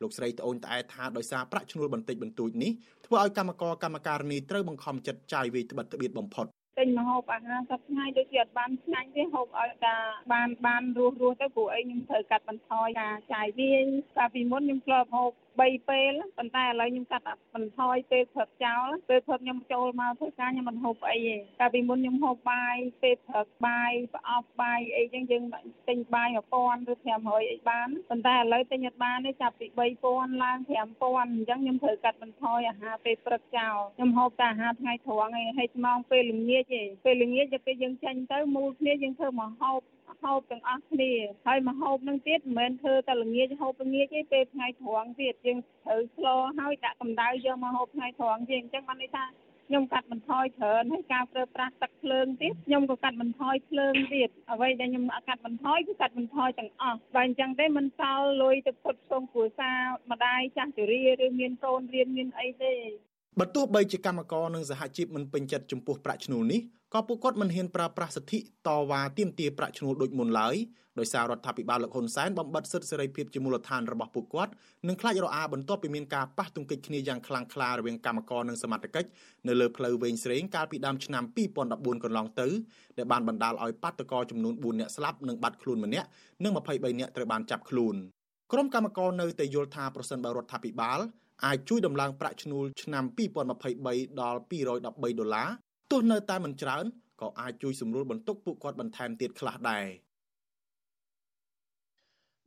[0.01, 2.71] លោកស្រីត្អូញត្អែថាដោយសារប្រាក់ឈ្នួលបន្តិចបន្តួចនេះ
[3.05, 6.47] ធ្វើឲ្យកម្មករកម្មការនីត្រូវបង្ខំចិត្តចាយវាយត្បិតត្បៀតបំផុត
[6.79, 9.95] ទិញម្ហូបអាហារសប្តាហ៍ដូចជាអត់បានឆ្ងាញ់ទេហូបឲ្យតែ
[10.33, 13.83] បានបានរស់រស់ទៅព្រោះអីខ្ញុំត្រូវកាត់បន្ថយការចាយវាយ
[14.17, 25.43] កាលពីមុនខ្ញុំធ្លាប់ហូប3ពេលប៉ុន្តែឥឡូវខ្ញុំកាត់បន្ថយពេលព្រឹកចោលពេលព្រឹកខ្ញុំចូលមកធ្វើការខ្ញុំមិនហូបអីទេកាលពីមុនខ្ញុំហូបបាយពេលព្រឹកបាយប្រអប់បាយអីចឹងយើង
[25.89, 29.67] ទិញបាយ1000ឬ500អីបានប៉ុន្តែឥឡូវទិញអត់បានទេចាប់ពី
[30.03, 39.81] 3000ឡើង5000អញ្ចឹងខ្ញុំត្រូវកាត់បន្ថយអាហារពេលព្រឹកចោលខ្ញុំហូបតែអាហារថ្ងៃត្រង់ឯងហើយស្មងពេលល្ងាចឯងពេលល្ងាចទៅពេលយើងចេញទៅមូលគ្នាយើងធ្វើមកហូប
[40.23, 41.11] ហូបទាំងអស់គ្នា
[41.47, 46.27] ហើយមកហូបនឹងទៀតមិនមែនធ្វើតែល្ងាចហូបល្ងាចទេពេលថ្ងៃត្រង់ទៀតយើងត្រូវស្ល
[46.59, 49.25] ហើយដាក់កម្ដៅយកមកហូបថ្ងៃត្រង់ទៀតអញ្ចឹងបានន័យថា
[49.67, 59.79] ខ្ញុំកាត់បន្ថយច្រើនហើយការប្រើប្រាស់ទឹកភ្លើងទៀតខ្ញុំក៏កាត់បន្ថយភ្លើងទៀតអ្វីដែលខ្ញុំកាត់បន្ថយគឺកាត់បន្ថយទាំងអស់បើអញ្ចឹងទេមិនសល់លុយទៅផ្គត់ផ្គង់គ្រួសារ
[60.11, 62.73] ម្ដាយចាស់ជរាឬមានកូនរៀនមានអីទេ
[63.39, 66.61] បើទោះបីជាកម្មករនិងសហជីពមិនពេញចិត្តចំពោះប្រាក់ឈ្នួលនេះ
[66.93, 70.55] ក៏ពួកគាត់មិនហ៊ានប្រើប្រាស់សិទ្ធិតវ៉ាទាមទារប្រាក់ឈ្នួលដូចមុនឡើយ
[70.99, 74.51] ដោយសាររដ្ឋាភិបាលលោកហ៊ុនសែនបំបិទសិទ្ធិសេរីភាពជាមូលដ្ឋានរបស់ពួកគាត់
[74.87, 79.09] និងខ្លាចរអាបន្ទាប់ពីមានការប៉ះទង្គិចគ្នាយ៉ាងខ្លាំងក្លារវាងកម្មករនិងសមត្ថកិច្ច
[79.47, 81.23] នៅលើផ្លូវវែងស្រេងកាលពីដើមឆ្នាំ
[81.63, 82.47] 2014កន្លងទៅ
[82.97, 86.07] ដែលបានបណ្ដាលឲ្យបាតុករចំនួន4នាក់ស្លាប់និងបាត់ខ្លួនម្នាក់
[86.43, 87.95] និង23នាក់ត្រូវបានចាប់ខ្លួន
[88.51, 90.99] ក្រុមកម្មករនៅតែយល់ថាប្រសិនបើរដ្ឋាភិបាល
[91.45, 93.03] អាចជួយដំឡើងប្រាក់ឈ្នួលឆ្នាំ
[93.57, 94.85] 2023ដល់213
[95.19, 95.49] ដុល្លារ
[95.91, 96.85] ទោះនៅតែមិនច្រើន
[97.21, 99.85] ក៏អាចជួយសម្រួលបន្ទុកពួកគាត់បន្ថែមទៀតខ្លះដែរ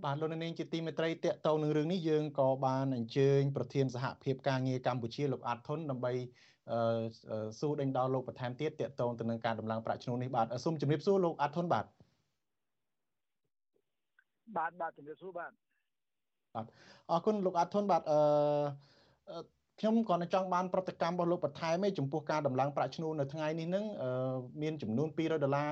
[0.05, 6.13] បាទលោកនាងជាទីមេត្រីតកតងនឹងរឿងនេះយើងក៏បានអញ្ជើញប្រធានសហភាពការងារកម្ពុជាលោកអាត់ធុនដើម្បី
[7.61, 11.85] សួរដេញដោលលោកបន្ថែមទៀតតកតងទៅនឹងការដំឡើងប្រាក់ឈ្នួលនេះបាទសូមជម្រាបសួរលោកអាត់ធុនបាទ
[14.57, 15.53] បាទបាទជម្រាបសួរបាទ
[16.55, 16.67] បាទ
[17.11, 18.21] អរគុណលោកអាត់ធុនបាទអឺ
[19.81, 23.85] ខ្ញុំក៏ចង់បានប្រតិកម្មរបស់លោកបន្ថែមឯចំពោះការដំឡើងប្រាក់ឈ្នួលនៅថ្ងៃនេះនឹង
[24.63, 25.69] មានចំនួន200ដុល្លារ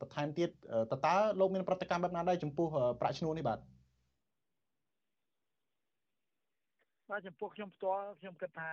[0.00, 0.48] បន្ថែមទៀត
[0.92, 2.66] តើតើលោកមានប្រតិកម្មបែបណាដែរចំពោះ
[3.00, 3.58] ប្រាក់ឈ្នួលនេះបាទ
[7.10, 8.70] បាទចំពោះខ្ញុំផ្ទាល់ខ្ញុំគិតថា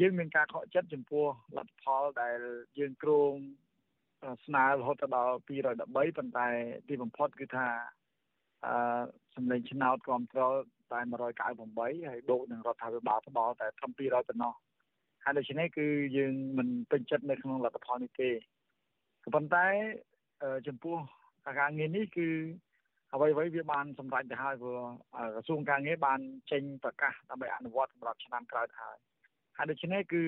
[0.00, 2.38] យើងមានការខកចិត្តចំពោះលទ្ធផលដែល
[2.78, 3.32] យើងគ្រោង
[4.46, 6.48] ស្នើរហូតដល់213ប៉ុន្តែ
[6.88, 7.66] ទីបំផុតគឺថា
[8.66, 8.74] អឺ
[9.36, 10.54] សម្លេងឆ្នោតគ្រប់គ្រង
[10.92, 11.00] តែ
[11.50, 14.54] 198ហើយបូកនឹងរដ្ឋាភិបាលផ្ដល់តែត្រឹម200ប៉ុណ្ណោះ
[15.24, 18.30] ហើយដូច្នេះគឺយើងមិនពេញចិត្តនៅក្នុងលទ្ធផលនេះទេ
[19.24, 19.66] ក៏ប៉ុន្តែ
[20.66, 20.96] ចំពោះ
[21.60, 22.28] ការងារនេះគឺ
[23.14, 24.78] អ្វីៗវាបានសម្រេចទៅហើយព្រោះ
[25.34, 26.20] ក្រសួងការងារបាន
[26.50, 28.96] ចេញប្រកាសដើម្បីអនុវត្តសម្រាប់ឆ្នាំក្រោយទៅហើយ
[29.56, 30.24] ហើយដូច្នេះគឺ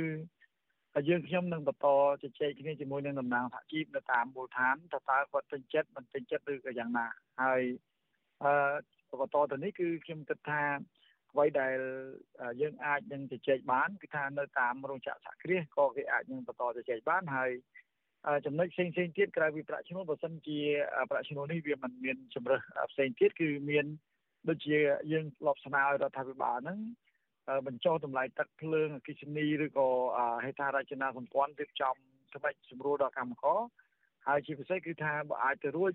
[1.09, 1.87] យើងខ្ញុំនឹងបន្ត
[2.23, 7.07] ជជែកគ្នាជាមួយនឹងតំណាងសហជីពនៅតាមមូលដ្ឋានតើតើគាត់ពេញចិត្តមិនពេញចិត្តឬក៏យ៉ាងណា
[7.43, 7.63] ហើយ
[8.45, 8.53] អឺ
[9.21, 10.63] បន្តទៅនេះគឺខ្ញុំគិតថា
[11.33, 11.79] អ្វីដែល
[12.61, 17.51] យើងអាចនឹងជជែកបានគឺថានៅតាមរោងចក្រសហគ្រាសក៏គេអាចនឹងបន្តជជែកបានហើយ
[18.47, 20.59] ចំណុចផ្សេងផ្សេងទៀតក្រៅពីប្រាក់ឈ្នួលបើសិនជា
[21.11, 22.61] ប្រាក់ឈ្នួលនេះវាមិនមានជំរើស
[22.93, 23.87] ផ្សេងទៀតគឺមាន
[24.49, 24.77] ដូចជា
[25.13, 26.79] យើងធ្លាប់ស្នើឲ្យរដ្ឋាភិបាលហ្នឹង
[27.67, 29.89] បញ្ចុះតម្លៃទឹកភ្លើងអគ្គិសនីឬក៏
[30.45, 31.95] ហេដ្ឋារចនាសម្ព័ន្ធរៀបចំ
[32.35, 33.61] ស្បែកស្រួលដល់កម្មករ
[34.27, 35.93] ហើយជាពិសេសគឺថាបើអាចទៅរួច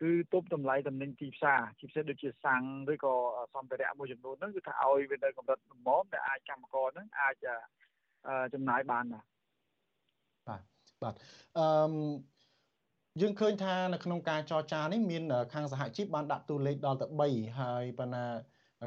[0.00, 3.14] គឺទប់តម្លៃតំណែងទីផ្សារជាពិសេសដូចជាសាំងឬក៏
[3.54, 7.34] សម្ភារៈមួយចំនួនហ្នឹងគឺថាឲ្យវានៅកម្រិតល្មមដែលអាចកម្មករហ្នឹងអាច
[8.54, 9.24] ចំណាយបានបាទ
[10.48, 10.62] បាទ
[11.02, 11.14] បាទ
[11.58, 11.66] អឺ
[13.20, 18.26] យើងឃើញថានៅក្នុងការចរចានេះមានខាងសហជីពបានដាក់តួលេខដល់ទៅ3ហើយប៉ុន្តែ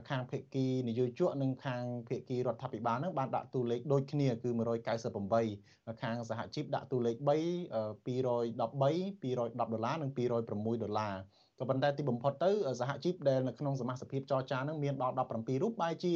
[0.09, 4.49] ខាងភេកគីនយោជកនិងខាងភេកគីរដ្ឋាភិបាលនឹងបានដាក់តួលេខដូចគ្នាគឺ
[5.25, 7.29] 198ខាងសហជីពដាក់តួលេខ3
[8.07, 8.67] 213 210ដុ
[9.79, 11.15] ល្លារនិង206ដុល្លារ
[11.59, 16.13] ក៏ប៉ុន្តែទីបំផុតទៅសហជីពដែលនៅក្នុងសមាជិកចរចានឹងមានដល់17រូបបែរជា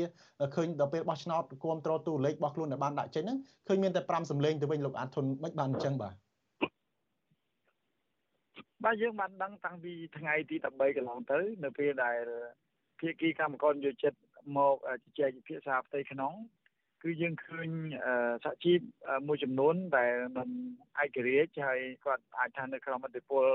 [0.56, 6.16] ឃើញដល់ពេលបោះឆ្នោតគ្រប់គ្រងតួលេខរបស់ខ្លួនដែលបានដាក់ចេញហ្នឹងឃើញមានតែ5សម្លេងទៅវិញលោកអាតធុនមិនបានអញ្ចឹងបាទ
[8.84, 12.20] បាទយើងបានដឹងតាំងពីថ្ងៃទី13កន្លងទៅ នៅពេលដែល
[13.00, 14.14] ភាគីកម្មករយោជិត
[14.58, 16.34] មកជជែកពិភាក្សាផ្ទៃក្នុង
[17.04, 17.70] គឺយើងឃើញ
[18.44, 18.80] សហជីព
[19.28, 20.50] មួយចំនួនដែលមិន
[21.04, 23.46] ឯករាជ្យហើយគាត់អាចថានៅក្នុងមតិពល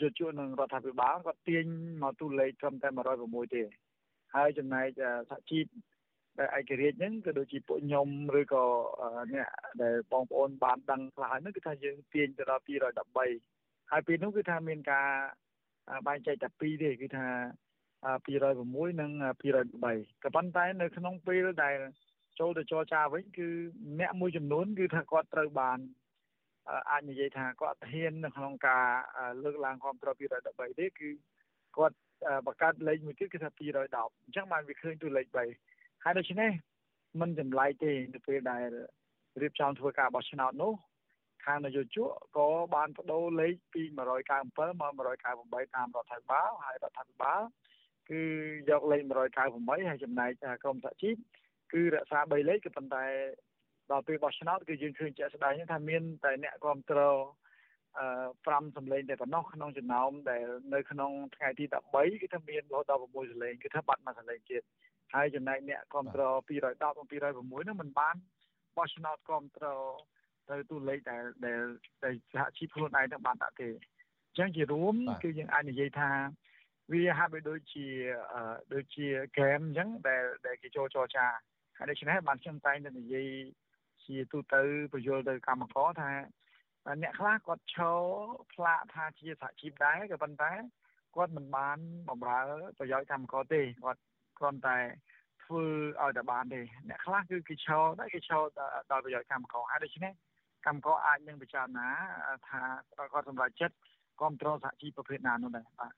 [0.00, 1.66] យុទ្ធនឹងរដ្ឋាភិបាលគាត់ទាញ
[2.02, 2.88] មកទូលេខត្រឹមតែ
[3.22, 3.62] 106ទេ
[4.34, 4.86] ហើយចំណែក
[5.30, 5.66] សហជីព
[6.38, 8.08] ដែលឯករាជ្យហ្នឹងក៏ដូចជាពួកខ្ញុំ
[8.40, 8.64] ឬក៏
[9.32, 9.48] អ្នក
[9.82, 15.08] ដែលបងប្អូនបានដឹងខ្លះហើយហ្នឹងគឺថាយើងទាញទៅដល់213ហើយពេលនោះគឺថាមានការ
[16.06, 17.26] បែងចែកតែពីរទេគឺថា
[18.04, 21.78] 206និង203ក៏ប៉ុន្តែនៅក្នុងពេលដែល
[22.40, 23.48] ចូលទៅចរចាវិញគឺ
[24.00, 25.78] អ្នកមួយចំនួនគឺថាគាត់ត្រូវបាន
[26.90, 28.86] អាចនិយាយថាគាត់ហ៊ាននៅក្នុងការ
[29.44, 31.08] លើកឡើងគ្រប់គ្រង213ទេគឺ
[31.76, 31.96] គាត់
[32.46, 35.26] បង្កើតលេខមួយទៀតគឺថា210អញ្ចឹងបានវាឃើញទូលេខ
[35.66, 36.50] 3ហើយដូច្នេះ
[37.20, 38.68] มันចម្លែកទេនៅពេលដែល
[39.42, 40.72] រៀបចំធ្វើការបោះឆ្នោតនោះ
[41.44, 44.92] ខាងនយោជកក៏បានបដូរលេខពី197មក
[45.26, 47.42] 198តាមរដ្ឋាភិបាលហើយរដ្ឋាភិបាល
[48.10, 48.22] គឺ
[48.70, 49.02] យកលេខ
[49.44, 50.30] 198ហើយចំណែក
[50.62, 51.16] ក្រមសហជីព
[51.72, 53.04] គឺរក្សា3លេខក៏ប៉ុន្តែ
[53.90, 57.18] ដល់ពេលបោះឆ្នោតគឺយើងឃើញជាក់ស្ដែងថាមានតែអ្នកគ្រប់គ្រង
[57.98, 58.06] អឺ
[58.46, 64.62] 5សម្លេងតែប៉ុណ្ណោះក្នុងចំណោមដែលនៅក្នុងថ្ងៃទី13គឺថាមានរហូតដល់6សម្លេងគឺថាបាត់មួយសម្លេងទៀត
[65.14, 68.16] ហើយចំណែកអ្នកគ្រប់គ្រង210និង206នោះมันបាន
[68.76, 69.90] បោះឆ្នោតគ្រប់គ្រង
[70.50, 71.52] ទៅទូលេខដែលដែ
[72.12, 76.10] លសហជីពខ្លួនឯងនឹងបានដាក់ទេអញ្ចឹងជារួមគឺយើងអាចនិយាយថា
[76.92, 77.86] វាហាក់បីដូចជា
[78.74, 81.26] ដូចជាហ្គេមអញ្ចឹងដែលដែលគេចូលចរចា
[81.76, 83.28] ហើយដូច្នេះបានខ្ញុំតែងតែនិយាយ
[84.04, 86.10] ជាទូទៅបញ្យល់ទៅកម្មករថា
[87.02, 88.00] អ្នកខ្លះគាត់ឈរ
[88.52, 90.52] ផ្លាកថាជាសហជីពដែរក៏ប៉ុន្តែ
[91.16, 92.40] គាត់មិនបានបំរើ
[92.78, 94.00] ប្រយោជន៍កម្មករទេគាត់
[94.38, 94.78] គ្រាន់តែ
[95.44, 95.64] ធ្វើ
[96.02, 98.42] ឲ្យតែបានទេអ្នកខ្លះគឺគេឈរដែរគេឈរ
[98.90, 100.12] ដល់ប្រយោជន៍កម្មករហើយដូច្នេះ
[100.66, 101.88] កម្មករអាចនឹងពិចារណា
[102.48, 102.60] ថា
[103.12, 103.76] គាត់សម្រេចចិត្ត
[104.18, 105.92] គ្រប់គ្រងសហជីពប្រភេទណានោះដែរបាទ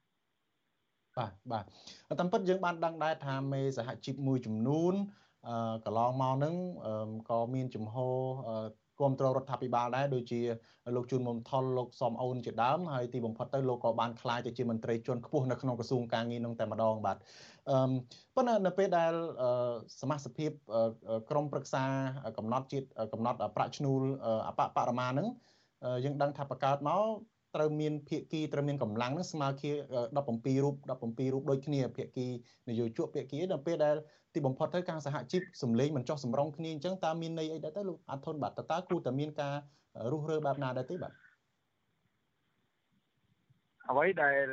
[1.19, 1.65] បាទបាទ
[2.21, 4.95] តាមពិតយើងបានដឹងដែរថាមេសហជីពមួយចំនួន
[5.85, 6.55] កន្លងមកនឹង
[7.31, 7.97] ក៏មានចំហ
[8.99, 10.41] គ្រប់គ្រងរដ្ឋាភិបាលដែរដូចជា
[10.97, 17.17] លោកជួនមុំថុលលោកសំអូនជាដើមហើយទីបំផុតទៅលោកក៏បានក្លាយទៅជាមន្ត្រីជាន់ខ្ពស់នៅក្នុងក្រសួងការងារនឹងតែម្ដងបាទ
[17.71, 17.77] អឺ
[18.35, 19.13] ប៉ុន្តែនៅពេលដែល
[20.01, 20.51] សមាជិក
[21.31, 21.85] ក្រមប្រឹក្សា
[22.39, 24.01] កំណត់ជាតិកំណត់ប្រាក់ឈ្នួល
[24.49, 25.29] អបបរមានឹង
[26.05, 27.03] យើងដឹងថាបង្កើតមក
[27.57, 29.73] ត្រូវមានភាគីត្រូវមានកម្លាំងនឹងស្មើគ្នា
[30.17, 32.27] 17រូប17រូបដូចគ្នាភាគី
[32.69, 33.97] នយោជកភាគីដល់ពេលដែល
[34.35, 39.55] ទីបំផុតទៅការសហជីពសម្លេងមិនចោះសម្រងគ្នាអញ្ចឹងតើមានន័យអីដែរទៅលោកអាធុនបាទតើគួរតែមានការ
[40.13, 41.13] រុះរើបែបណាដែរទេបាទ
[43.91, 44.47] អ្វីដែល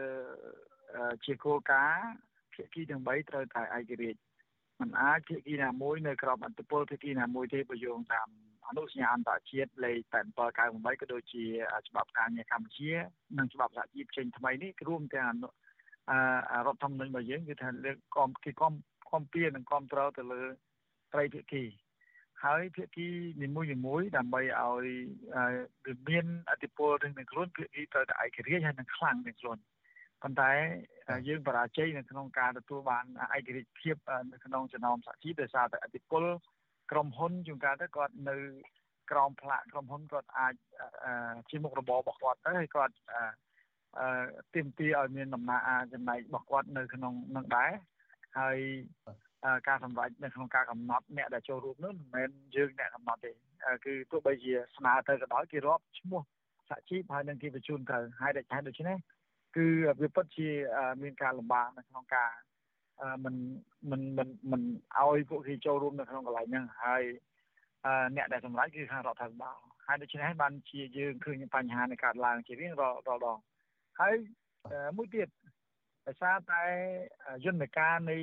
[1.25, 2.09] ជាគោលការណ៍
[2.53, 4.19] ភាគីទាំង3ត្រូវតែឯករាជ្យ
[4.79, 8.27] មិនអាចភាគីណាមួយនៅក្របអន្តពលភាគីណាមួយទេបើយោងតាម
[8.67, 9.97] អនុសញ្ញាអន្តរជាតិលេខ
[10.53, 11.45] 8798ក៏ដូចជា
[11.87, 12.91] ច្បាប់ការងារកម្ពុជា
[13.37, 15.27] និងច្បាប់សហជីពចេញថ្មីនេះរួមទាំង
[16.09, 18.75] អរដ្ឋធម្មនុញ្ញរបស់យើងគឺថាលើកគំគេគំគ
[19.13, 20.43] គាំពៀនិងគ្រប់គ្រងទៅលើ
[21.13, 21.63] ត្រីភាគី
[22.43, 23.07] ហើយភាគី
[23.43, 24.87] នីមួយៗដើម្បីឲ្យ
[25.85, 29.57] វាមានអធិពលនឹងខ្លួនភាគីត្រូវតែឯករាជ្យហើយនឹងខ្លាំងនឹងខ្លួន
[30.21, 30.51] ប៉ុន្តែ
[31.27, 33.05] យើងបរាជ័យនៅក្នុងការទទួលបាន
[33.35, 33.95] ឯករាជ្យភាព
[34.31, 36.23] នៅក្នុងចំណោមសហជីពដោយសារតែអធិពល
[36.91, 38.35] ក្រុមហ៊ុនជួនកាលទៅគាត់នៅ
[39.11, 40.53] ក្រោមផ្លាកក្រុមហ៊ុនគាត់អាច
[41.49, 42.95] ជាមុខរបររបស់គាត់ទៅហើយគាត់
[43.99, 44.07] អឺ
[44.55, 45.61] ទាមទារឲ្យមានដំណើរ
[45.93, 47.71] ចំណែករបស់គាត់នៅក្នុងនឹងដែរ
[48.39, 48.57] ហើយ
[49.67, 53.31] ការសម្រេចនៅក្នុងការកំណត់អ្នកដែលចូលរួមនោះមិនមែនយើងអ្នកកំណត់ទេ
[53.85, 56.21] គឺទោះបីជាស្នើទៅក៏ដោយគេរាប់ឈ្មោះ
[56.69, 58.97] សហជីពហើយនឹងគេបញ្ជូនទៅហើយដែលហេតុដូច្នេះ
[59.55, 59.65] គឺ
[60.01, 60.49] វាពិតជា
[61.01, 62.29] មានការលំបាកនៅក្នុងការ
[63.23, 63.35] មិន
[63.91, 64.61] មិនមិនមិន
[64.99, 67.03] ឲ្យពួកគេចូលរួមនៅក្នុងកន្លែងហ្នឹងហើយ
[68.15, 73.37] អ្នកដែលសម្រេចគឺខាងរដ្ឋាភិបាលហើយដូច្នេះបានជាយើងឃើញបញ្ហានៃការឡើងជារៀងរាល់ដង
[73.99, 74.15] ហើយ
[74.97, 75.27] មួយទៀត
[76.07, 76.63] ដោយសារតែ
[77.45, 78.17] យន្តការនៃ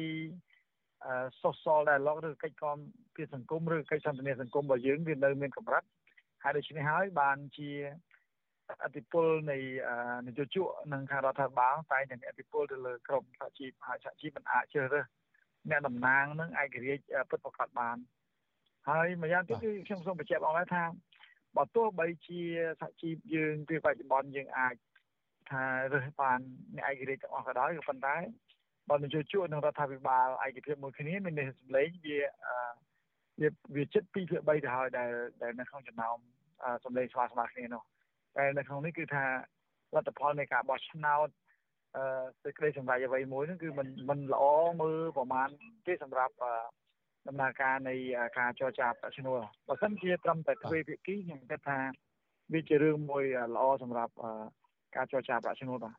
[1.43, 2.77] social dialogue ឬកិច្ចគាំ
[3.15, 5.85] ពារសង្គមឬកិច្ចសន្ទនាសង្គមរបស់យើងវានៅមានកម្រិត
[6.43, 7.71] ហើយដូច្នេះហើយបានជា
[8.85, 9.59] អតិពលនៃ
[10.29, 15.07] នយោជកនិងខាងរដ្ឋាភិបាលតែតែអតិពលទៅលើក្រមសហជីពហើយសហជីពមិនអាចជ្រើសរើស
[15.71, 17.97] អ្នកតំណាងនឹងឯករាជ្យពិតប្រាកដបាន
[18.89, 20.85] ហើយម្យ៉ាងទៀតគឺខ្ញុំសូមបញ្ជាក់បងថា
[21.57, 22.41] បើទោះបីជា
[22.81, 24.75] សហជីពយើងពេលបច្ចុប្បន្នយើងអាច
[25.51, 26.39] ថារើសបាន
[26.77, 28.17] អ្នកឯករាជ្យទាំងអស់ក៏ដោយក៏ប៉ុន្តែ
[28.91, 32.19] បើនយោជកនិងរដ្ឋាភិបាលឯកភាពមួយគ្នាមានសម្លេងវា
[33.41, 35.11] វាវាចិត្ត2ភាគ3ទៅហើយដែល
[35.43, 36.17] ដែលនៅក្នុងចំណោម
[36.85, 37.83] សម្លេងស្មើស្មើគ្នានោះ
[38.38, 39.26] តែនៅក្នុងនេះគឺថា
[39.96, 41.30] លទ្ធផលនៃការបោះឆ្នោត
[41.96, 44.44] អឺសេចក្តីសម្រេចអ្វីមួយហ្នឹងគឺมันมันល្អ
[44.82, 45.50] មើលប្រហែល
[45.88, 46.34] ទេសម្រាប់
[47.28, 47.96] ដំណើរការនៃ
[48.40, 51.80] ការចរចាប្រាក់ឈ្នួលបើមិនជាត្រឹមតែទ្វេភាគីខ្ញុំគិតថា
[52.54, 53.24] វាជារឿងមួយ
[53.56, 54.14] ល្អសម្រាប់
[54.96, 55.96] ការចរចាប្រាក់ឈ្នួលបាទ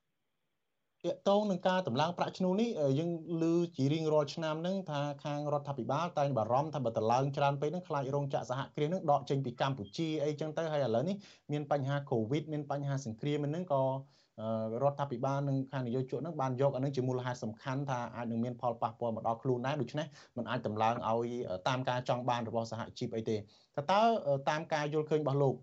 [1.07, 3.43] តកតងនឹងការតម្លើងប្រាក់ឈ្នួលនេះយើងឮ
[3.77, 11.15] ជារៀងរាល់ឆ្នាំហ្នឹងថាខាងរដ្ឋាភិបាលតែងបារម្ភថាបើតម្លើងច្រើនពេកហ្នឹងខ្លាចរោងចក្រសហគ្រាសហ្នឹងដកចេញពីកម្ពុជាអីចឹងទៅហើយឥឡូវនេះ
[11.51, 13.81] មានបញ្ហាកូវីដមានបញ្ហាសង្គ្រាមហ្នឹងក៏
[14.83, 21.27] រដ្ឋាភិបាលនិងខាងនយោជកនឹងបានយកអានឹងជាមូលហេតុសំខាន់ថាអាចនឹងមានផលប៉ះពាល់មកដល់ខ្លួនដែរដូច្នេះมันអាចតម្លើងឲ្យ
[21.67, 24.01] តាមការចង់បានរបស់សហជីពអីទេតើតើ
[24.49, 25.55] តាមការយល់ឃើញរបស់លោក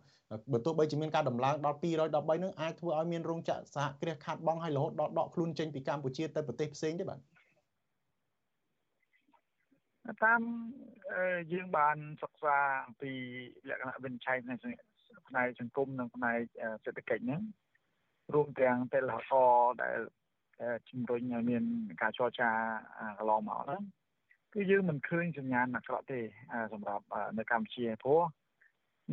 [0.52, 7.18] បើទោះបីជាមានការដំឡើងដល់213នឹងអាចធ្វើឲ្យមានរោងចក្រសហគ្រាសខាត់បងហើយរហូតដល់ដកខ្លួនចេញពីកម្ពុជាទៅប្រទេសផ្សេងទេបាទ
[10.24, 10.40] តាម
[11.52, 12.56] យើងបានសិក្សា
[12.86, 13.12] អំពី
[13.68, 16.38] លក្ខណៈវិនិច្ឆ័យផ្នែកសង្គមនិងផ្នែក
[16.84, 17.42] សេដ្ឋកិច្ចហ្នឹង
[18.34, 19.30] រួមទាំងទិលហក
[19.82, 19.98] ដែល
[20.90, 21.64] ជំរុញឲ្យមាន
[22.02, 22.50] ការចរចា
[23.18, 23.82] កន្លងមកហ្នឹង
[24.54, 26.20] គឺយើងមិនឃើញសញ្ញាណអាក្រក់ទេ
[26.72, 27.04] សម្រាប់
[27.38, 28.22] នៅកម្ពុជាព្រោះ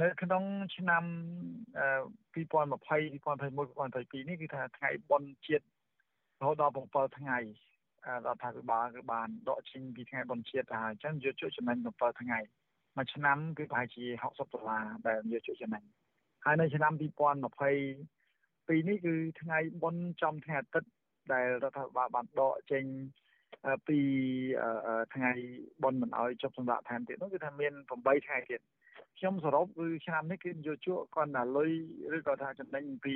[0.02, 0.44] នៅក្នុង
[0.78, 1.04] ឆ្នាំ
[2.34, 5.66] 2020 2021 2022នេះគឺថាថ្ងៃបុណ្យជាតិ
[6.40, 7.38] រហូតដល់7ថ្ងៃ
[8.26, 12.40] រដ្ឋាភិបាលគឺបានដកចេញពីថ្ងៃបុណ្យជាតិទៅហើយអញ្ចឹងយកជក់ចំណេញ7ថ្ងៃ
[12.98, 15.84] មួយឆ្នាំគឺប្រហែលជា60ដុល្លារដែលយកជក់ចំណេញ
[16.46, 20.90] ហើយនៅឆ្នាំ2020ពីនេះគឺថ្ងៃបុណ្យចំថ្ងៃអាទិត្យ
[21.34, 22.84] ដែលរដ្ឋាភិបាលបានដកចេញ
[23.88, 24.00] ពី
[25.14, 25.32] ថ្ងៃ
[25.84, 28.62] បុណ្យមិនអោយចុះសម្រាប់ថែមទៀតនោះគឺថាមាន8ថ្ងៃទៀត
[29.18, 31.72] ខ្ញុំសរុបគឺឆ្នាំនេះគឺយោជកគាត់តែលុយ
[32.18, 33.16] ឬក៏ថាចំណេញពី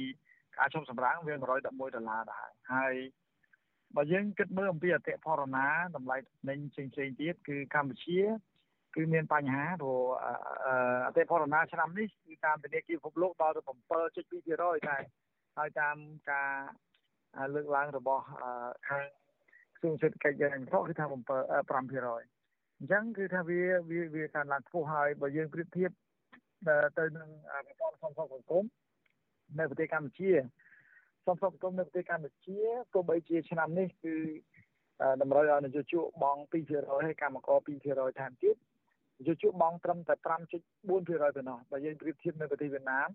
[0.57, 1.71] ការជុំសម្រាំងវា111ដុ
[2.01, 2.95] ល្លារដែរហើយ
[3.95, 8.19] បើយើងគិតមើលអំពីអតិផរណាតម្លៃចំណេញផ្សេងផ្សេងទៀតគឺកម្ពុជា
[8.95, 10.01] គឺមានបញ្ហាព្រោះ
[11.07, 15.03] អតិផរណាឆ្នាំនេះគឺតាមធនាគារពិភពលោកដល់ទៅ7.2%ដែរ
[15.57, 15.97] ហើយតាម
[16.31, 16.51] ការ
[17.55, 18.23] លើកឡើងរបស់
[18.87, 19.03] ខាង
[19.77, 22.38] ក្រសួងសេដ្ឋកិច្ចយ៉ាងបន្តគឺថា7 5%អ
[22.85, 25.91] ញ្ចឹងគឺថាវាវាវាកើនឡើងខ្ពស់ហើយបើយើងប្រៀបធៀប
[26.97, 27.29] ទៅនឹង
[27.67, 28.63] ប្រព័ន្ធសំសុខសង្គម
[29.59, 30.31] នៅប្រទេសកម្ពុជា
[31.25, 32.59] សំសុខសង្គមនៅប្រទេសកម្ពុជា
[32.93, 34.15] ទោះបីជាឆ្នាំនេះគឺ
[35.21, 37.57] តម្រូវឲ្យនយោជកបង់2%ហើយកម្មករ
[37.89, 38.55] 2%ថែមទៀត
[39.19, 43.09] នយោជកបង់ត្រឹមតែ5.4%ប៉ុណ្ណោះបើយើងប្រៀបធៀបនៅប្រទេសវៀតណាម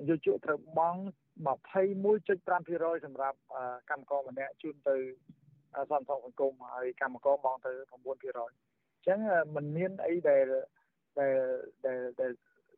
[0.00, 1.00] នយោជកត្រូវបង់
[1.46, 3.38] 21.5%សម្រាប់
[3.90, 4.96] កម្មករម្នាក់ជូនទៅ
[5.90, 9.18] សន្តិសុខសង្គមហើយកម្មករបង់ទៅ9%អញ្ចឹង
[9.54, 10.46] มันមានអីដែល
[11.18, 11.34] ដែល
[11.86, 11.94] ដែ
[12.28, 12.32] ល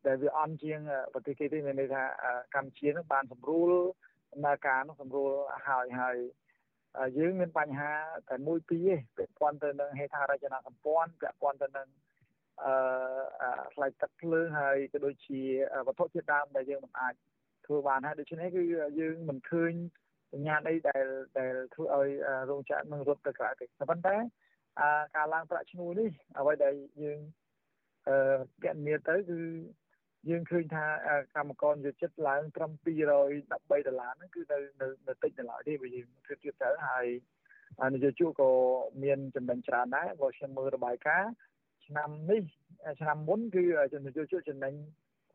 [0.07, 0.79] ដែលវាអន់ជាង
[1.13, 2.03] ប្រទេសគេទេមានន័យថា
[2.55, 3.71] កម្ពុជានឹងបានសម្រួល
[4.31, 5.31] ដំណើរការនោះសម្រួល
[5.67, 6.17] ហើយហើយ
[7.17, 7.93] យើងមានបញ្ហា
[8.29, 11.87] តែមួយពីរទេពាក់ព័ន្ធទៅនឹងហេដ្ឋារចនាសម្ព័ន្ធពាក់ព័ន្ធទៅនឹង
[12.63, 12.73] អឺ
[13.73, 15.41] ថ្លៃទឹកភ្លើងហើយក៏ដូចជា
[15.87, 17.13] វត្ថុធាតុដើមដែលយើងមិនអាច
[17.65, 18.63] ធ្វើបានហើយដូច្នេះគឺ
[18.99, 19.73] យើងមិនឃើញ
[20.33, 21.05] សញ្ញាណអីដែល
[21.39, 22.09] ដែលធ្វើឲ្យ
[22.49, 24.15] រោងចក្រនឹងរត់ទៅក្រៅទេប៉ុន្តែ
[25.15, 26.09] ការឡើងប្រាក់ឈ្នួលនេះ
[26.39, 26.73] អ្វីដែល
[27.03, 27.19] យើង
[28.07, 28.15] អឺ
[28.63, 29.39] កណនីទៅគឺ
[30.29, 30.85] យើងឃើញថា
[31.35, 33.09] កម្មករយុចិត្តឡើងត្រឹម213
[33.87, 37.05] ដុល្លារហ្នឹងគឺនៅនៅនៅតិចនៅឡើយទេបើយើងធៀបទៅហើយ
[37.93, 38.51] នយោជកក៏
[39.03, 41.31] មានចំណេញច្រើនដែរបើខ្ញុំមើលរបាយការណ៍
[41.85, 42.41] ឆ្នាំនេះ
[43.01, 43.63] ឆ្នាំមុនគឺ
[44.05, 44.73] នយោជកចំណេញ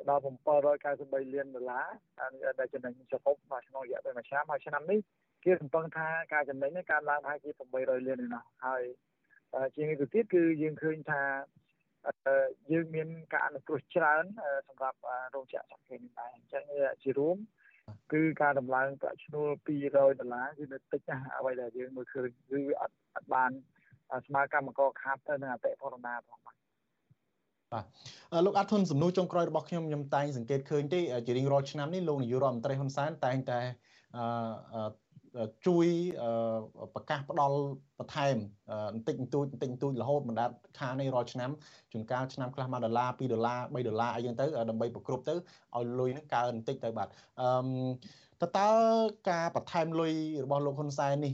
[0.09, 0.22] ដល់
[0.76, 1.86] 793លានដុល្លារ
[2.59, 5.01] ដែលចំណេញសរុបមកក្នុងរយៈពេលមួយឆ្នាំហើយឆ្នាំនេះ
[5.45, 8.82] គេរំពឹងថាការចំណេញនេះកើនឡើងប្រហែលជា800លានឯណោះហើយ
[9.74, 11.22] ជាងនេះទៅទៀតគឺយើងឃើញថា
[12.72, 14.24] យើងមានការអនុគ្រោះច្រើន
[14.68, 14.98] សម្រាប់
[15.34, 16.64] រោងចក្រសហគ្រាសនេះដែរអញ្ចឹង
[17.03, 17.36] ជារួម
[18.12, 23.51] គឺការដំឡើងប្រាក់ឈ្នួល200ដុល្លារគឺនៅតិចណាស់អ្វីដែលយើងមើលឃើញគឺអត់អត់បាន
[24.26, 26.57] ស្មើកម្មករខាត់ទៅនឹងអតិផរណាផងបាទ
[27.72, 33.61] បាទលោកអាត់ធុនសំណួរចុងក្រោយរបស់ខ្ញុំខ្ញុំតែងសង្កេតឃើញទេជារៀងរាល់ឆ្នាំនេះលោកនាយករដ្ឋមន្ត្រីហ៊ុនសែនតែងតែ
[35.66, 35.87] ជួយ
[36.95, 37.59] ប្រកាសផ្ដល់
[37.99, 38.37] បន្ថែម
[38.95, 41.51] បន្តិចបន្តួចបន្តិចបន្តួចរហូតមិនដាច់ខាននេះរាល់ឆ្នាំ
[41.93, 47.09] ជួនកាលឆ្នាំខ្លះ1ដុល្លារ2ដុល្លារ3ដុល្លារអីចឹងទៅដើម្បីប្រគ្រប់ទៅឲ្យលុយហ្នឹងកើបន្តិចទៅបាទ
[47.41, 47.51] អឺ
[48.41, 48.68] តើតើ
[49.31, 50.12] ការបន្ថែមលុយ
[50.45, 51.33] របស់លោកហ៊ុនសែននេះ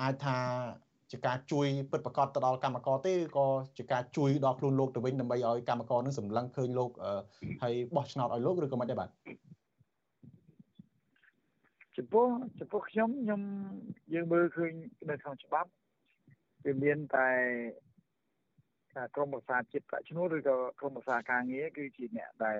[0.00, 0.38] អាចថា
[1.12, 3.46] ជាការជួយពិតប្រាកដទៅដល់កម្មករទេក៏
[3.78, 6.90] ជាការជួយដល់ខ្លួនលោកទៅវិញដើម្បីឲ្យកម្មករនឹងសម្លឹងឃើញលោក
[7.62, 9.10] ហើយបោះឆ្នោតឲ្យលោកឬក៏មិនដែរបាទ
[12.00, 12.26] ចំពោះ
[12.60, 13.40] ចំពោះខ្ញុំខ្ញុំ
[14.14, 14.72] យើងមើលឃើញ
[15.10, 15.70] នៅក្នុងច្បាប់
[16.64, 17.28] វាមានតែ
[19.14, 22.58] ក្រមប្រសាជាតិប្រាក់ឈ្នួលឬក៏ក្រមប្រសាការងារគឺជាអ្នកដែល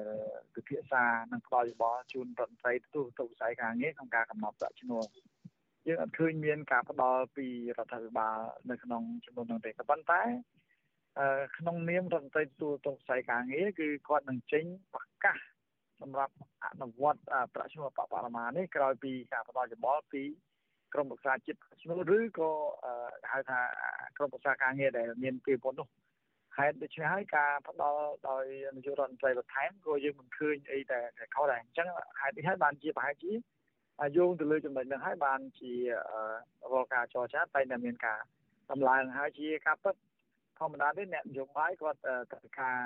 [0.54, 5.04] ពិភាក្សានិងផ្ដល់យោបល់ជូនរដ្ឋមន្ត្រីទូទៅវិស័យការងារក្នុងការកំណត់ប្រាក់ឈ្នួល
[5.86, 7.46] យើងអត់ឃើញមានការផ្ដល់ពី
[7.78, 8.38] រដ្ឋាភិបាល
[8.70, 10.22] នៅក្នុងចំនួននោះទេក៏ប៉ុន្តែ
[11.58, 14.64] ក្នុងនាមរដ្ឋមន្ត្រីទូទៅវិស័យការងារគឺគាត់នឹងចេញ
[14.94, 15.38] ប្រកាស
[16.02, 16.34] សម្រាប់
[16.64, 17.20] អនុវត្ត
[17.54, 20.22] ប្រាក់ឈ្នួលបបរមានេះក្រោយពីការផ្ដល់យោបល់ពី
[20.94, 22.50] ក្រមប្រឹក្សាជាតិឈ្នួលឬក៏
[23.32, 23.60] ហៅថា
[24.16, 25.88] ក្រមប្រឹក្សាការងារដែលមានពីមុននោះ
[26.56, 28.44] ហេតុដូច្នេះហើយការផ្ដល់ដោយ
[28.76, 31.00] នាយករដ្ឋមន្ត្រីបន្ថែមក៏យើងមិនឃើញអីតែ
[31.34, 31.88] ខុសដែរអញ្ចឹង
[32.20, 33.32] ហេតុនេះហើយបានជាប្រហែលជា
[34.16, 35.72] យោងទៅលើចំណុចនេះហើយបានជា
[36.72, 38.20] រាល់ការចរចាតែតែមានការ
[38.70, 39.94] តម្លើងហើយជាការពិត
[40.58, 41.98] ធម្មតាទេអ្នកនយោបាយគាត់
[42.32, 42.78] ត្រូវការ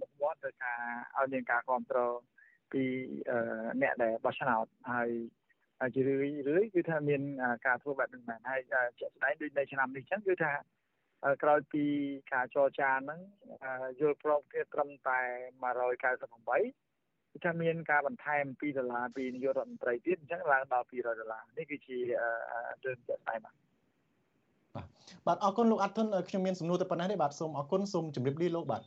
[0.00, 0.78] មុខមាត់ត្រូវការ
[1.16, 2.16] ឲ្យមានការគ្រប់គ្រង
[2.72, 2.84] ពី
[3.82, 5.10] អ្នកដែលបោះឆ្នោតហើយ
[5.94, 7.22] ជារឿយរឿយគឺថាមាន
[7.66, 8.62] ការធ្វើបែបនេះមែនហើយ
[9.00, 10.52] ជាក់ស្ដែងដូចនៅឆ្នាំនេះចឹងគឺថា
[11.42, 11.84] ក្រោយពី
[12.32, 13.20] ការចរចាហ្នឹង
[14.00, 15.20] យល់ព្រមគ្នាត្រឹមតែ
[15.60, 21.96] 198គឺថាមានការបន្ថែម2ដុល្លារពីនាយករដ្ឋមន្ត្រីទៀតអញ្ចឹងឡើងដល់200ដុល្លារនេះគឺជា
[22.84, 23.54] រឿងជាក់ស្ដែងបាទ
[25.26, 28.82] បាទអរគុណលោកអាត់ធុនខ្ញុំមានសំណួរតែប៉ុណ្ណេះទេបាទសូមអរគុណសូមជម្រាបលាលោកបាទ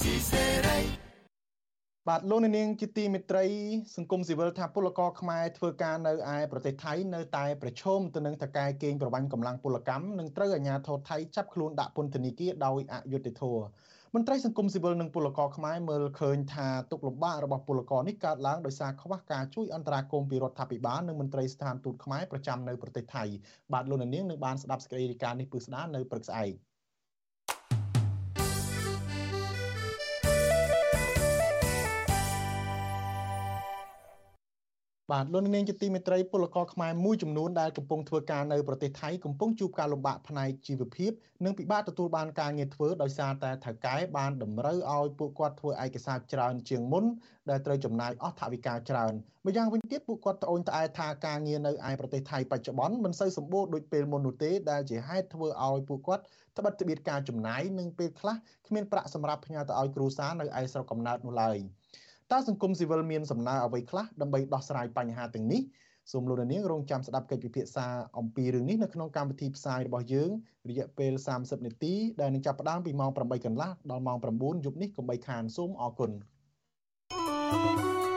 [0.00, 0.80] ស៊ីសេរី
[2.08, 3.46] បាទលោកនាងជាទីមេត្រី
[3.96, 13.64] សង្គមស៊ីវិលថាពលករខ្មែរធ្វើការនៅឯប្រទេសថៃនៅតែប្រឈមទៅនឹងថកែកេងប្រវ័ញ្ចកម្លាំងពលកម្មនិងត្រូវអាជ្ញាធរថៃចាប់ខ្លួនដាក់ពន្ធនាគារដោយអយុត្តិធម៌
[14.14, 23.24] មន្ត្រីសង្គមស៊ីវិលនិងពលករខ្មែរមើលឃើញថាទុកលំបាករបស់ពលករនេះកើតឡើងដោយសារខ្វះការជួយអន្តរាគមន៍ពីរដ្ឋាភិបាលនិងមន្ត្រីស្ថានទូតខ្មែរប្រចាំនៅប្រទេសថៃ
[23.72, 26.52] បាទលោកនាងនឹងបានស្ដាប់សេចក្តីរាយការណ៍នេះពឹស្ដានៅព្រឹកស្អែក
[35.12, 41.10] បាទលោកនាងជាទីមេត្រីពលករខ្មែរមួយចំនួនដែលកំពុងធ្វើការនៅប្រទេសថៃកំពុងជួបការលំបាកផ្នែកជីវភាព
[41.44, 47.04] និងពិបាកទទួលបានការងារធ្វើដោយសារតែថៅកែបានតម្រូវឲ្យពួកគាត់ធ្វើឯកសារច្រើនជាងមុន
[47.50, 49.14] ដែលត្រូវចំណាយអស់ថវិកាច្រើន
[49.46, 56.22] ម្យ៉ាងវិញទៀតពួកគាត់ត្អូញត្អែថាការងារនៅឯប្រទេសថៃបច្ចុប្បន្នមិនសូវសម្បូរដូចពេលមុននោះទេដែលជាហេតុធ្វើឲ្យពួកគាត់
[56.58, 58.36] ត្បិតត្បៀតការចំណាយនិងពេលខ្លះ
[58.66, 61.58] គ្មានប្រាក់សម្រាប់ផ្ញើទៅឲ្យគ្រួសារនៅឯស្រុកកំណើតនោះឡើយ។
[62.30, 65.62] តើសង្គមស៊ីវិលមានសំណើអ្វីខ្លះដើម្បីដោះស្រាយបញ្ហាទាំងនេះ
[66.12, 67.86] សូមលោកនាងរងចាំស្ដាប់កិច្ចពិភាក្សា
[68.18, 70.30] អំពីរឿងនេះនៅក្នុងកម្មវិធីផ្សាយរបស់យើង
[70.68, 76.10] រយៈពេល30នាទីដែលនឹងចាប់ផ្ដើមពីម៉ោង8កន្លះដល់ម៉ោង9យប់នេះកុំបីខានសូមអរគុណ
[77.52, 78.11] thank you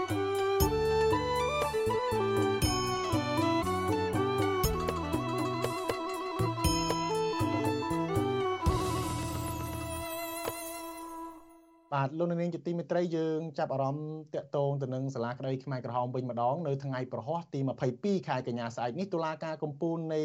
[11.96, 17.60] បាទលោកនាងជាទីមេត្រីយើងចាប់អារម្មណ៍តាក់ទងទៅនឹងសាលាក្តីខ្មែរក្រហមវិញម្ដងនៅថ្ងៃប្រហ័សទី
[17.94, 20.22] 22ខែកញ្ញាស្អែកនេះតុលាការកំពូលនៃ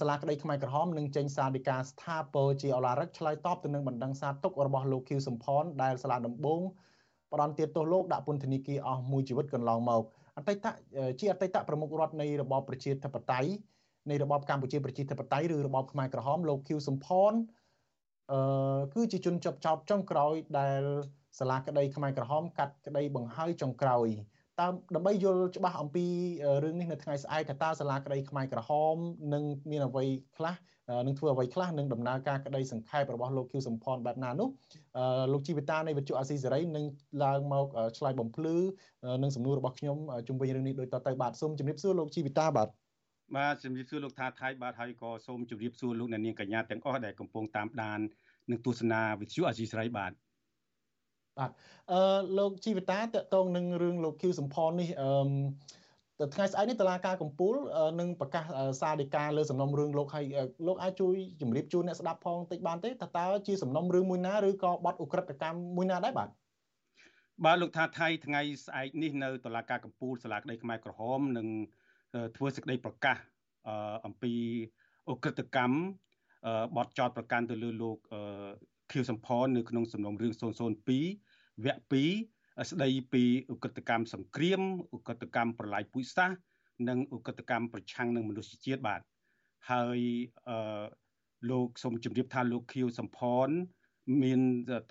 [0.00, 6.60] សាលាក្តីខ្មែរក្រហមនឹងចេញសារដីកាស្ថាពរជាអឡារឹកឆ្លើយតបទៅនឹងបណ្ដឹងសារទុករបស់លោកខៀវសំផនដែលសាលាដំបង
[7.32, 10.02] ផ្ដន់ទាទោសលោកដាក់ពន្ធនាគារអស់មួយជីវិតកន្លងមក
[10.36, 10.66] អតីត
[11.20, 13.50] ជាអតីតប្រមុខរដ្ឋនៃរបបប្រជាធិបតេយ្យ
[14.10, 17.32] នៃរបបកម្ពុជាប្រជាធិបតេយ្យឬរបបខ្មែរក្រហមលោកខៀវសំផន
[18.32, 18.38] អឺ
[18.94, 20.82] គឺជាជនជាប់ចោតចុងក្រោយដែល
[21.38, 24.08] សាលាក្តីខ្មែរក្រហមកាត់ក្តីបង្ហើយចុងក្រោយ
[24.60, 26.06] តាមដើម្បីយល់ច្បាស់អំពី
[26.64, 28.96] រឿងនេះនៅថ្ងៃស្អែកថាតើសាលាក្តីខ្មែរក្រហម
[29.34, 30.04] នឹងមានអ្វី
[30.36, 30.54] ខ្លះ
[31.06, 34.48] នឹងធ្វើអ្វីខ្លះនឹងដំណើរការក្តីសង្ខេបរបស់លោកខៀវសំផនបែបណានោះ
[35.32, 36.84] លោកជីវិតានៃវិទ្យុអាស៊ីសេរីនឹង
[37.24, 37.66] ឡើងមក
[37.98, 38.56] ឆ្លើយបំភ្លឺ
[39.22, 39.98] នឹងសំណួររបស់ខ្ញុំ
[40.28, 42.68] ជុំវិញរឿងនេះដូចតទៅបាទសូមជម្រាបសួរលោកជីវិតាបាទ
[43.34, 48.00] បាទជំរាបសួរលោកថាថៃបាទហើយក៏សូមជម្រាបសួរលោកអ្នកនាងកញ្ញាទាំងអស់ដែលកំពុងតាមដាន
[48.50, 50.12] នឹងទស្សនាវិទ្យុអាស៊ីសេរីបាទ
[51.38, 51.50] បាទ
[51.92, 52.00] អឺ
[52.38, 57.54] លោកជីវតាតកតងនឹងរឿងលោកឃីវសំផននេះអឺថ្ងៃស្អែកនេះតឡាការកំពូល
[58.00, 58.44] នឹងប្រកាស
[58.80, 60.24] សារដីកាលើសំណុំរឿងលោកហើយ
[60.66, 66.28] លោកអាចជួយជម្រាបជូនអ្នកស្ដាប់ផងតិចបានទេតើតើជាសំណុំរឿងមួយណាឬក៏បទឧក្រិដ្ឋកម្មមួយណាដែរបាទ
[67.44, 71.48] បាទលោកថាថៃថ្ងៃស្អែកនេះនៅតុលាការកំពូលសាលាក្តីខ្មែរក្រហមនឹង
[72.36, 73.16] ធ្វើសេចក្តីប្រកាស
[74.06, 74.32] អំពី
[75.12, 75.76] ឧក្រិដ្ឋកម្ម
[76.76, 77.98] បទចោតប្រកាន់ទៅលើលោក
[78.92, 81.94] ខៀវសំផននៅក្នុងសំណុំរឿង002វគ្គ
[82.24, 84.60] 2ស្ដីពីឧក្រិដ្ឋកម្មសង្គ្រាម
[84.96, 86.38] ឧក្រិដ្ឋកម្មប្រឡាយពូជសាសន៍
[86.88, 89.00] និងឧក្រិដ្ឋកម្មប្រឆាំងនឹងមនុស្សជាតិបាទ
[89.70, 90.00] ហើយ
[90.48, 90.84] អឺ
[91.50, 93.48] លោកសូមជម្រាបថាលោកខៀវសំផន
[94.22, 94.40] មាន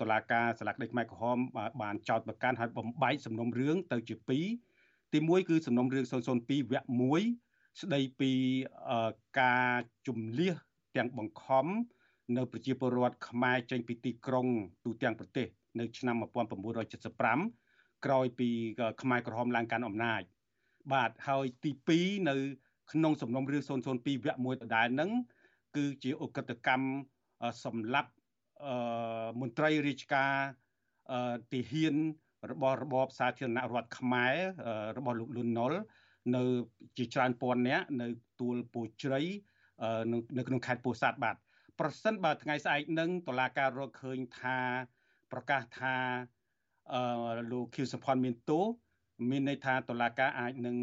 [0.00, 1.38] តឡាការសាលាក្តីខ្មែរក្រហម
[1.82, 4.75] បានចោទប្រកាន់ហើយបំបែកសំណុំរឿងទៅជា2
[5.12, 6.12] ទី1គឺសំណុំរឿង002
[6.48, 6.54] វគ្គ
[7.32, 8.32] 1ស្ដីពី
[9.40, 9.72] ការ
[10.06, 10.54] ជំលះ
[10.96, 11.66] ទាំងបង្ខំ
[12.36, 14.46] នៅប្រជាពលរដ្ឋខ្មែរចេញពីទីក្រុង
[14.84, 15.46] ទូទាំងប្រទេស
[15.80, 16.16] នៅឆ្នាំ
[16.90, 18.48] 1975ក្រោយពី
[19.02, 20.22] ខ្មែរក្រហមឡើងកាន់អំណាច
[20.92, 22.34] បាទហើយទី2នៅ
[22.92, 25.10] ក្នុងសំណុំរឿង002វគ្គ1ដដែលហ្នឹង
[25.76, 26.86] គឺជាអកតកម្ម
[27.64, 28.10] សម្រាប់
[29.40, 30.32] មន្ត្រីរាជការ
[31.52, 31.94] ទាហាន
[32.50, 34.34] របស់របបសាធារណរដ្ឋខ្មែរ
[34.98, 35.72] របស់លោកលុនណុល
[36.36, 36.42] នៅ
[36.96, 38.06] ជាច្រើនពាន់នាក់នៅ
[38.40, 39.20] ទួលពោជ្រៃ
[40.36, 41.36] នៅក្នុងខេត្តពោធិ៍សាត់បាទ
[41.80, 44.58] ប្រសិនបើថ្ងៃស្អែកនឹងតុលាការរកឃើញថា
[45.32, 45.96] ប្រកាសថា
[46.92, 48.64] អឺលោកខៀវសុផាន់មានទោស
[49.30, 50.76] មានន័យថាតុលាការអាចនឹង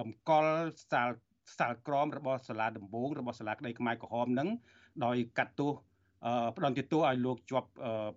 [0.00, 0.56] តម្កល់
[0.92, 1.10] សាល
[1.58, 4.48] សាលក្រមរបស់សាលាដំបងរបស់សាលាក្តីខ្មែរក្រហមនឹង
[5.04, 5.72] ដោយកាត់ទោស
[6.56, 7.68] ផ្ដន់ទោសឲ្យលោកជាប់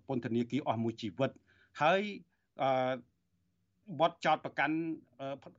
[0.08, 1.32] ពន្ធនាគារអស់មួយជីវិត
[1.82, 2.02] ហើយ
[2.62, 2.72] អឺ
[4.00, 4.76] បទចោតប្រកាន់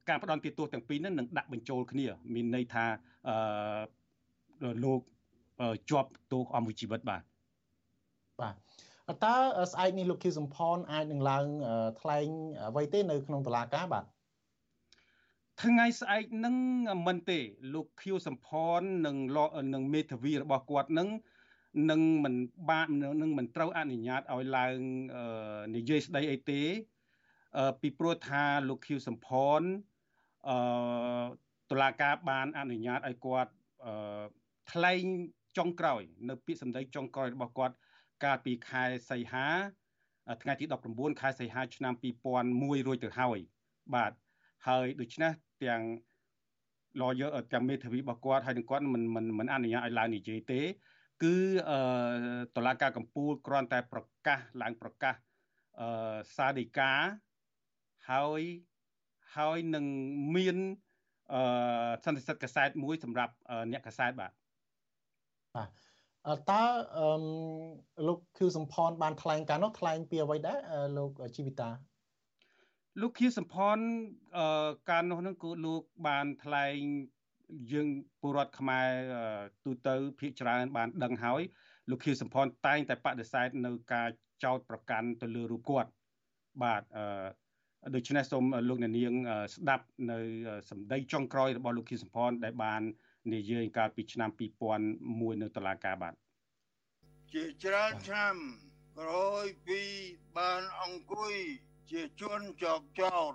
[0.08, 2.84] ការផ្ដន់ទោសទាំងពីរនេះនឹងដាក់បញ្ចូលគ្នា មានន័យថា
[3.28, 5.00] អឺលោក
[5.90, 7.22] ជាប់ទោសអស់មួយជីវិតបាទ
[8.40, 8.54] បាទ
[9.24, 9.36] តើ
[9.72, 11.44] ស្អែកនេះលោកខៀវសំផនអាចនឹងឡើង
[12.00, 12.26] ថ្លែង
[12.68, 14.04] អ្វីទេនៅក្នុងតុលាការបាទ
[15.62, 16.54] ថ្ងៃស្អែកនឹង
[17.06, 17.38] មិនទេ
[17.74, 18.48] លោកខៀវសំផ
[18.78, 19.16] ននិង
[19.74, 21.08] នឹងមេធាវីរបស់គាត់នឹង
[21.90, 22.34] នឹងមិន
[22.70, 22.88] បាន
[23.22, 24.76] នឹងមិនត្រូវអនុញ្ញាតឲ្យឡើង
[25.76, 26.62] និយាយស្ដីអីទេ
[27.80, 29.60] ពីព្រោះថាលោកខៀវសំផន
[30.48, 31.24] អឺ
[31.70, 33.52] តុលាការបានអនុញ្ញាតឲ្យគាត់
[34.72, 35.02] ថ្លែង
[35.58, 37.74] ចុងក្រោយ នៅពាក្យសម្ដីចុងក្រោយរបស់គាត់
[38.24, 39.46] កាលពីខែសីហា
[40.42, 41.94] ថ្ងៃទី19ខែសីហាឆ្នាំ
[42.40, 43.38] 2001រួចទៅហើយ
[43.94, 44.12] បាទ
[44.66, 45.32] ហើយដូច្នេះ
[45.64, 45.82] ទាំង
[47.00, 50.60] lawyer ទាំងមេធាវីរបស់គាត់ហើយនឹងគាត់មិនមិនមិនអនុញ្ញាតឲ្យឡើងនិយាយទេ
[51.22, 51.36] គឺ
[51.70, 51.78] អឺ
[52.54, 55.14] តឡាការកម្ពុជាគ្រាន់តែប្រកាសឡើងប្រកាស
[55.80, 56.92] អឺសាដីកា
[58.10, 58.42] ហើយ
[59.36, 59.86] ហើយនឹង
[60.36, 60.56] មាន
[61.32, 61.42] អឺ
[62.04, 63.34] សន្និសិទកសែតមួយសម្រាប់
[63.72, 64.32] អ្នកកសែតបាទ
[65.56, 66.62] បាទតើ
[68.06, 70.58] លោកខៀវសំផនបានថ្លែងការនោះថ្លែងពីអ្វីដែរ
[70.98, 71.70] លោកជីវិតា
[73.00, 73.78] លោកខៀវសំផន
[74.90, 76.78] ការនោះនឹងគឺលោកបានថ្លែង
[77.72, 77.88] យើង
[78.20, 78.88] ពលរដ្ឋខ្មែរ
[79.64, 81.42] ទូទៅភាគច្រើន បានដឹងហើយ
[81.90, 84.08] លោកខៀវសំផនតែងតែបដិសេធនៅការ
[84.44, 85.90] ចោទប្រកាន់ទៅលើរូបគាត់
[86.62, 87.06] បាទអឺ
[87.94, 89.14] ដូច្នេះសូមលោកអ្នកនាង
[89.54, 90.18] ស្ដាប់នៅ
[90.70, 92.82] សម្ដីចុងក្រោយរបស់លោកខៀវសំផនដែលបាន
[93.34, 94.30] និយាយកាលពីឆ្នាំ
[94.86, 96.14] 2001នៅតុលាការបាទ
[97.32, 98.34] ជាច្រើនឆ្នាំ
[98.98, 99.80] ក្រោយពី
[100.38, 101.34] បានអង្គុយ
[101.90, 103.32] ជាជនជាប់ចោត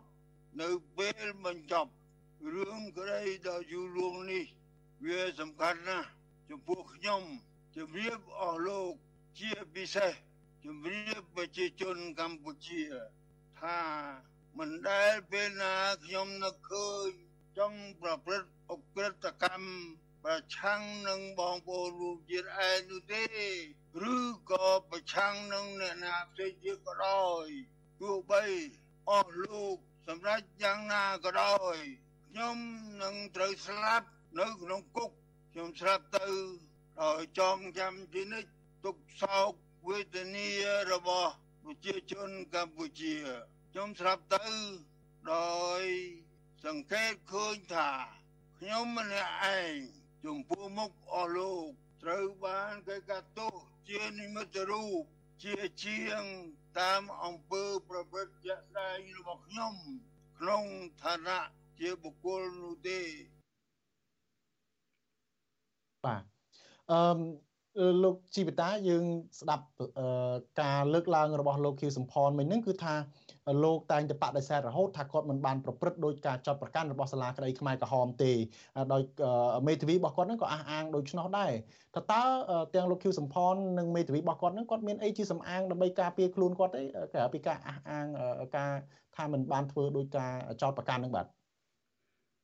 [0.61, 1.91] នៅពេលបញ្ចប់
[2.53, 4.45] រឿងក្តីដ៏យូរលួងនេះ
[5.05, 6.07] វាសំខាន់ណាស់
[6.49, 7.21] ចំពោះខ្ញុំ
[7.75, 8.93] ជំរាបអស់លោក
[9.39, 10.11] ជាពិសេស
[10.65, 12.81] ជំរាបប្រជាជនកម្ពុជា
[13.59, 13.79] ថា
[14.57, 15.75] មិនដែលពេលណា
[16.05, 17.09] ខ្ញុំនឹកឃើញ
[17.57, 19.69] ចង់ប្រព្រឹត្តអក្រិតកម្ម
[20.23, 23.23] ប្រឆាំងនឹងបងប្អូនរួមជាតិឯងនោះទេ
[24.13, 24.15] ឬ
[24.51, 27.45] ក៏ប្រឆាំងនឹងអ្នកណាផ្សេងទៀតក៏ដោយ
[28.01, 28.43] ទោះបី
[29.09, 29.77] អស់លោក
[30.07, 31.77] សម្រាប់យ៉ាងណាក៏ដោយ
[32.37, 32.59] ខ្ញុំ
[33.03, 34.07] នឹងត្រូវស្លាប់
[34.39, 35.11] នៅក្នុងគុក
[35.51, 36.27] ខ្ញុំស្លាប់ទៅ
[37.01, 38.49] ដោយចងចាំជានិច្ច
[38.85, 39.51] ទុកសោក
[39.87, 40.49] វេទនា
[40.91, 41.31] របស់
[41.63, 43.15] ប្រជាជនកម្ពុជា
[43.71, 44.47] ខ្ញុំស្លាប់ទៅ
[45.33, 45.83] ដោយ
[46.65, 47.89] សង្កេតឃើញថា
[48.59, 49.73] ខ្ញុំម្នាក់ឯង
[50.25, 51.67] ចំពោះមុខអស់លោក
[52.03, 53.55] ត្រូវបានគេកាត់ទោស
[53.89, 55.01] ជានិមិត្តរូប
[55.43, 56.21] ជាជាង
[56.79, 59.73] តាមអង្គើប្រព្រឹត្តជាក់ស្ដែងរបស់ខ្ញុំ
[60.39, 60.63] ក្នុង
[61.03, 62.99] ឋានៈ ជាបុគ្គលនោះទេ
[66.05, 66.23] បាទ
[66.91, 69.03] អឺលោកជីវតាយើង
[69.39, 69.65] ស្ដាប់
[70.61, 72.95] ការលើកឡើងរបស់លោកខៀវសំផនមិញហ្នឹងគឺថា
[73.63, 78.31] លោកតែងតែបដិសេធរហូតថាគាត់មិនបានប្រព្រឹត្តដោយការចាត់ប្រកាន់របស់សាលាក្តីខ្មែរក្រហមទេ
[78.93, 79.01] ដោយ
[79.67, 81.51] មេធាវីរបស់គាត់ហ្នឹងក៏អះអាងដូច្នោះដែរ
[81.95, 82.23] តើតើ
[82.75, 86.81] ទាំងលោកខៀវសំផននិងមេធាវីរបស់គាត់ហ្នឹងគាត់មានអីជាសំអាងដើម្បីការពារខ្លួនគាត់ទេ
[87.13, 88.05] ក្រៅពីការអះអាង
[88.57, 88.71] ការ
[89.15, 91.27] ថាមិនបានធ្វើដោយការចោទប្រកាន់ហ្នឹងបាទ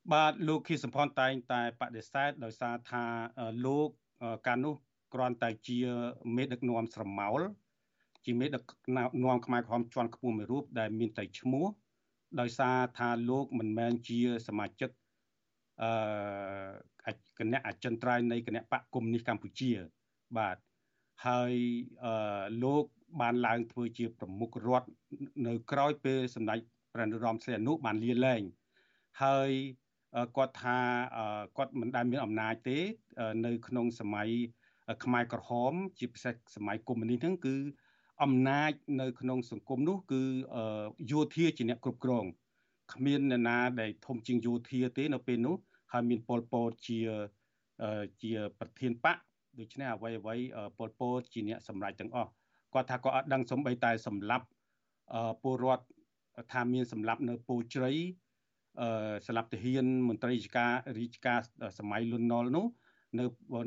[0.09, 3.03] បាទលោកខៀវសំផនតែងតែបដិសេធដោយសារថា
[3.65, 3.89] លោក
[4.47, 4.75] កាលនោះ
[5.13, 5.79] គ្រាន់តែជា
[6.35, 7.41] មេដឹកនាំស្រមោល
[8.25, 8.63] ជាមេដឹក
[9.25, 11.65] នាំខ្មែរក្រហមជាន់ខ្ពស់មួយរូបដែលមានតែឈ្មោះ
[12.39, 14.89] ដោយសារថាលោកមិនមែនជាសមាជិក
[15.83, 19.71] អឺគណៈអចិន្ត្រៃយ៍នៃគណៈបកកុម្មុយនីសកម្ពុជា
[20.37, 20.57] បាទ
[21.27, 21.53] ហើយ
[22.03, 22.85] អឺលោក
[23.21, 24.87] បានឡើងធ្វើជាប្រមុខរដ្ឋ
[25.47, 26.59] នៅក្រោយពេលសម្ដេច
[26.93, 28.41] ព្រះនរោត្តមសីហនុបានលាលែង
[29.23, 29.51] ហើយ
[30.37, 30.77] គាត់ថា
[31.57, 32.79] គាត់មិនដែលមានអំណាចទេ
[33.45, 34.29] នៅក្នុងសម័យ
[35.03, 37.55] ខ្មែរក្រហម ជាពិសេសសម័យកុម្មុយនីសហ្នឹងគឺ
[38.23, 40.21] អំណាចនៅក្នុងសង្គមនោះគឺ
[41.11, 42.25] យោធាជាអ្នកគ្រប់គ្រង
[42.93, 45.55] គ្មាននរណាដែលធំជាងយោធាទេនៅពេលនោះ
[45.91, 46.99] ហើយមានប៉ុលពតជា
[48.21, 49.17] ជាប្រធានបក
[49.59, 50.35] ដូច្នេះអ្វីអ្វី
[50.77, 52.29] ប៉ុលពតជាអ្នកសម្រេចទាំងអស់
[52.73, 54.45] គាត់ថាគាត់អត់ដឹងសំបីតែសម្លាប់
[55.43, 55.85] ពលរដ្ឋ
[56.53, 57.91] ថាមានសម្លាប់នៅពូជ្រៃ
[58.79, 61.39] អឺសម្លាប់ទាហានមន្ត្រីរាជការរាជការ
[61.79, 62.65] សម័យលន់ណុលនោះ
[63.17, 63.23] នៅ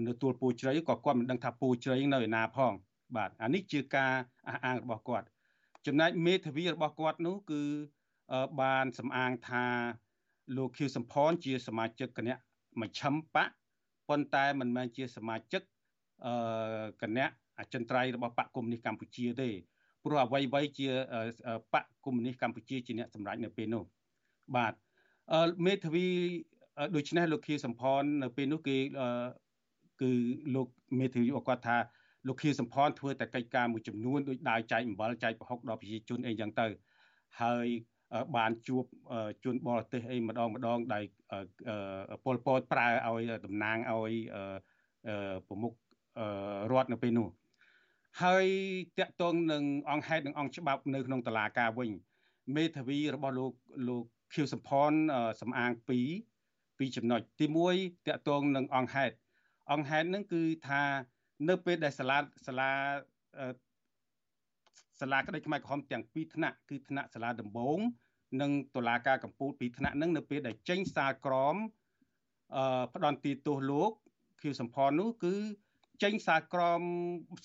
[0.06, 2.72] នៅទួលពូជ្រៃក៏គាត់មិនដឹងថាពូជ្រៃនៅឯណាផង
[3.16, 4.12] បាទអានេះជាការ
[4.48, 5.26] អះអាងរបស់គាត់
[5.86, 7.62] ចំណែកមេធាវីរបស់គាត់នោះគឺ
[8.60, 9.64] បានសំអាងថា
[10.56, 12.36] លោកខៀវសំផនជាសមាជិកគណៈ
[12.80, 13.48] មជ្ឈិមបក
[14.08, 15.62] ប៉ុន្តែមិនមែនជាសមាជិក
[16.26, 19.48] អឺគណៈអចិន្ត្រៃយ៍របស់បកកុម្មុយនីសកម្ពុជាទេ
[20.04, 20.88] ព្រោះអ្វីអ្វីជា
[21.72, 23.84] បកកុម្មុយនីសកម្ពុជាជាអ្នកសម្រេចនៅពេលនោះ
[24.56, 24.74] បាទ
[25.66, 26.06] មេធាវី
[26.96, 28.76] ដូច្នេះលោកខៀវសំផននៅពេលនោះគេ
[30.02, 30.12] គឺ
[30.54, 30.68] លោក
[31.00, 31.76] មេធាវីគាត់ថា
[32.28, 36.66] លោកខៀវសំផនធ្វើតែកិច្ចការមួយចំនួនដោយដាវចែកអំបិលចែកប្រហុកដល់ប្រជាជនអីយ៉ាងទៅ
[37.42, 37.66] ហើយ
[38.36, 38.84] បានជួប
[39.44, 41.04] ជនបរទេសអីម្ដងម្ដងដែល
[42.24, 44.12] ពលពតប្រើឲ្យតំណាងឲ្យ
[45.48, 45.72] ប្រមុខ
[46.72, 47.28] រដ្ឋនៅពេលនោះ
[48.22, 48.46] ហើយ
[48.98, 51.90] តកតងនឹងអង្គហេតុនិងអង្គច្បាប់នៅក្នុងតឡាការវិញ
[52.56, 53.52] មេធាវីរបស់លោក
[53.88, 54.04] លោក
[54.34, 54.92] ខៀវសំផន
[55.40, 56.08] សំអាងពីរ
[56.78, 59.14] ពីរចំណុចទី1តកតងនឹងអង្គហេតុ
[59.72, 60.82] អង្គហេតុនឹងគឺថា
[61.48, 62.70] នៅពេលដែលសាលាសាលា
[65.00, 67.78] សាលាក្តីខ្មែរក្រហមទាំងពីរថ្នាក់គឺថ្នាក់សាលាដំបង
[68.40, 71.56] និងតុលាការកំពូលពីរថ្នាក់នឹងនៅពេលដែលចេញសារក្រម
[72.56, 73.92] អឺផ្ដន់ទីទោសលោក
[74.42, 75.34] ខៀវសំផននោះគឺ
[76.02, 76.82] ចេញសារក្រម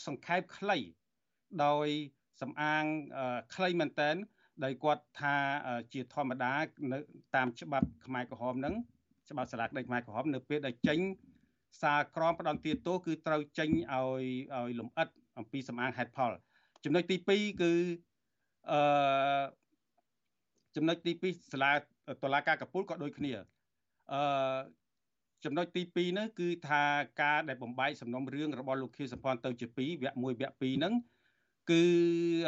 [0.07, 0.77] សង្ខេបខ្លី
[1.65, 1.87] ដោយ
[2.41, 2.83] សំអាង
[3.55, 4.15] ខ្លីមែនតែន
[4.63, 5.35] ដោយគាត់ថា
[5.93, 6.53] ជាធម្មតា
[6.91, 6.99] នៅ
[7.35, 8.75] តាមច្បាប់ខ្មែរក្រហមហ្នឹង
[9.29, 10.99] ច្បាប់សាលាក្តីខ្មែរក្រហមនៅពេលដែលចេញ
[11.81, 14.23] សារក្រមផ្ដន់ទាទោគឺត្រូវចេញឲ្យ
[14.55, 15.07] ឲ្យលំអិត
[15.37, 16.31] អំពីសំអាងហេតុផល
[16.83, 17.71] ចំណុចទី2គឺ
[18.71, 19.43] អឺ
[20.75, 21.73] ចំណុចទី2សាលា
[22.23, 23.31] តុលាការកពូលក៏ដូចគ្នា
[24.13, 24.59] អឺ
[25.45, 26.83] ចំណុចទី2នោះគឺថា
[27.21, 30.93] ការដែលបំបែកសំណុំរឿងរបស់លោកខៀវសំផនទៅជា2វគ្គ1វគ្គ2ហ្នឹង
[31.71, 31.83] គឺ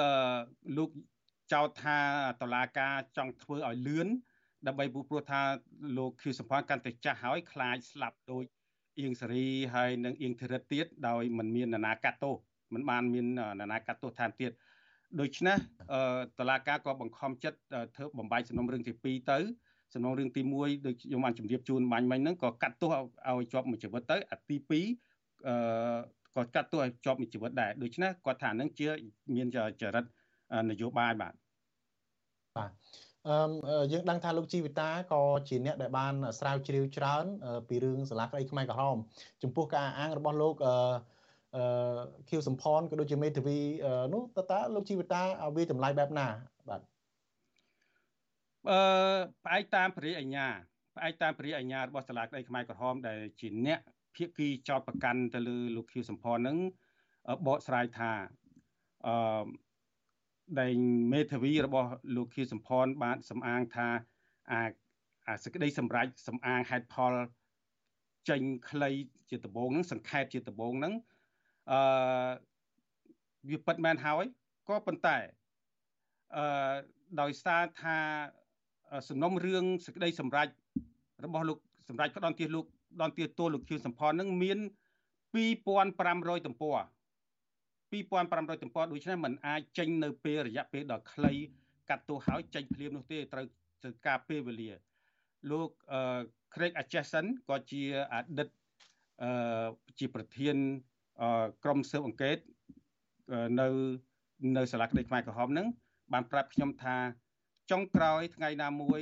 [0.01, 0.38] អឺ
[0.78, 0.89] លោក
[1.54, 1.97] ចោទថា
[2.41, 4.08] តឡាការចង់ធ្វើឲ្យលឿន
[4.68, 5.41] ដើម្បីព្រោះថា
[5.97, 8.45] លោកខៀវសំផនកាន់តែចាស់ហើយខ្លាចស្លាប់ដូច
[8.99, 12.36] អៀងសេរីហើយនិងអៀងធិរិតទៀតដោយមិនមាននរណាកាត់ទោស
[12.74, 14.52] មិនបានមាននរណាកាត់ទោសថែមទៀត
[15.20, 15.58] ដូច្នេះ
[16.39, 17.58] តឡាការក៏បង្ខំចិត្ត
[17.95, 19.39] ធ្វើបំបាយសំណុំរឿងទី2ទៅ
[19.93, 25.99] សំណុំរឿងទី1ដូចខ្ញុំបានជម្រាបជូនបាញ់មិញហ្នឹងក៏កាត់ទោសឲ្យជាប់មួយជីវិតទៅអាទី2អឺ
[26.36, 28.89] ក៏កាត់ទោសឲ្យជាប់មួយជីវិតដែរដូច្នេះគាត់ថាហ្នឹងជា
[29.36, 29.47] មាន
[29.82, 30.06] ចរិត
[30.70, 31.34] នយោបាយបាទ
[32.58, 32.72] បាទ
[33.28, 37.26] អឺយើងដឹងថាលោកជីវិតាក៏ជាអ្នកដែលបានស្រាវជ្រាវច្រើន
[37.68, 38.97] ពីរឿងសាលាក្តីខ្មែរក្រហម
[39.43, 40.76] ចំពោះការអាងរបស់លោកអឺ
[41.56, 41.99] អឺ
[42.30, 43.60] ខៀវសំផនក៏ដូចជាមេធាវី
[44.14, 45.24] នោះតើតើលោកជីវិតា
[45.56, 46.28] វាចម្លើយបែបណា
[46.70, 46.82] បាទ
[48.70, 48.80] អឺ
[49.45, 50.47] ផ្អែកតាមព្រះអញ្ញា
[50.95, 53.80] ផ្អែកតាមព្រះអញ្ញារបស់សាលាក្តីខ្មែរក្រហមដែលជាអ្នក
[54.16, 56.58] ភាគីចោតប្រកាន់ទៅលើលោកខៀវសំផននឹង
[57.47, 58.12] បកស្រាយថា
[59.08, 59.43] អឺ
[60.60, 60.74] ដែល
[61.14, 63.88] មេធាវីរបស់លោកខៀវសំផនបានសំអាងថា
[64.52, 64.62] អា
[65.28, 67.14] អាសេចក្តីសម្រេចសំអាងហេតុផល
[68.30, 68.89] ចេញខ្លី
[69.30, 70.93] ជាដំបងហ្នឹងសង្ខេបជាដំបងហ្នឹង
[71.72, 71.80] អឺ
[73.49, 74.26] វាពិតមែនហើយ
[74.68, 75.18] ក៏ប៉ុន្តែ
[76.36, 76.76] អឺ
[77.22, 77.97] ដោយសារថា
[79.10, 80.47] សំណុំរឿងសេចក្តីសម្រេច
[81.26, 81.58] របស់លោក
[81.89, 84.58] សម្រេចផ្ដន់ទាសលោកផ្ដន់ទាសទោសលោកខៀវសំផនហ្នឹងមាន
[85.52, 86.78] 2500ទំព័រ
[87.92, 91.34] 2500ទំព័រដូច្នេះมันអាចចេញនៅពេលរយៈពេលដ៏ខ្លី
[91.89, 93.46] កាត់ទោសហើយចេញភ្លាមនោះទេត្រូវ
[93.84, 94.72] ទៅការពេលវេលា
[95.52, 95.70] លោក
[96.54, 97.82] Craig Atchison ក៏ជា
[98.14, 98.50] អតីត
[99.24, 99.68] អឺ
[100.00, 100.56] ជាប្រធាន
[101.64, 102.38] ក្រុមស៊ើបអង្កេត
[103.60, 103.68] នៅ
[104.58, 105.68] នៅសាលាក្តីខ្មែរក្រហមហ្នឹង
[106.14, 106.98] បានប្រាប់ខ្ញុំថា
[107.72, 109.02] ចុងក្រោយថ្ងៃណាមួយ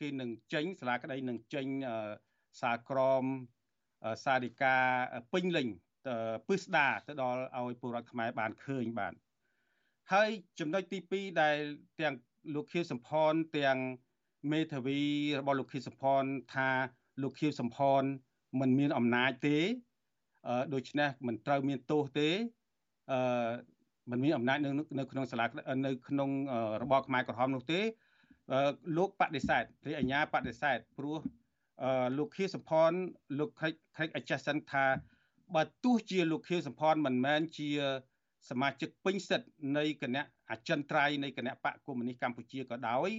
[0.00, 1.66] គេនឹងចេញសាលាក្តីនឹងចេញ
[2.60, 3.24] សារក្រម
[4.24, 4.76] សារិកា
[5.32, 5.68] ពេញលេញ
[6.48, 9.12] ពឹស្ដាទៅដល់ឲ្យពលរដ្ឋខ្មែរបានឃើញបាន
[10.12, 10.30] ហើយ
[10.60, 11.56] ចំណុចទី2ដែល
[12.00, 12.14] ទាំង
[12.54, 13.78] លោកខៀវសំផនទាំង
[14.52, 14.98] មេធាវី
[15.38, 16.22] របស់លោកខៀវសំផន
[16.54, 16.70] ថា
[17.22, 18.02] លោកខៀវសំផន
[18.60, 19.58] មិនមានអំណាចទេ
[20.74, 22.28] ដូច្នេះមិនត្រូវមានទោសទេ
[23.12, 23.50] អឺ
[24.10, 25.46] មិនមានអំណាចនៅនៅក្នុងសាលា
[25.86, 26.30] នៅក្នុង
[26.82, 27.80] របបខ្មែរក្រហមនោះទេ
[28.96, 31.18] លោកបដិសេធព្រះអញ្ញាបដិសេធព្រោះ
[32.18, 32.92] លោកខៀវសំផន
[33.38, 34.84] លោកខេចខេចអច្ចាសិនថា
[35.54, 37.68] បើទោះជាលោកខៀវសំផនមិនមែនជា
[38.50, 43.10] សមាជិកពេញសិទ្ធនៃគណៈអចិន្ត្រៃយ៍នៃគណៈបកកុម្មុយនីសកម្ពុជាក៏ដោយ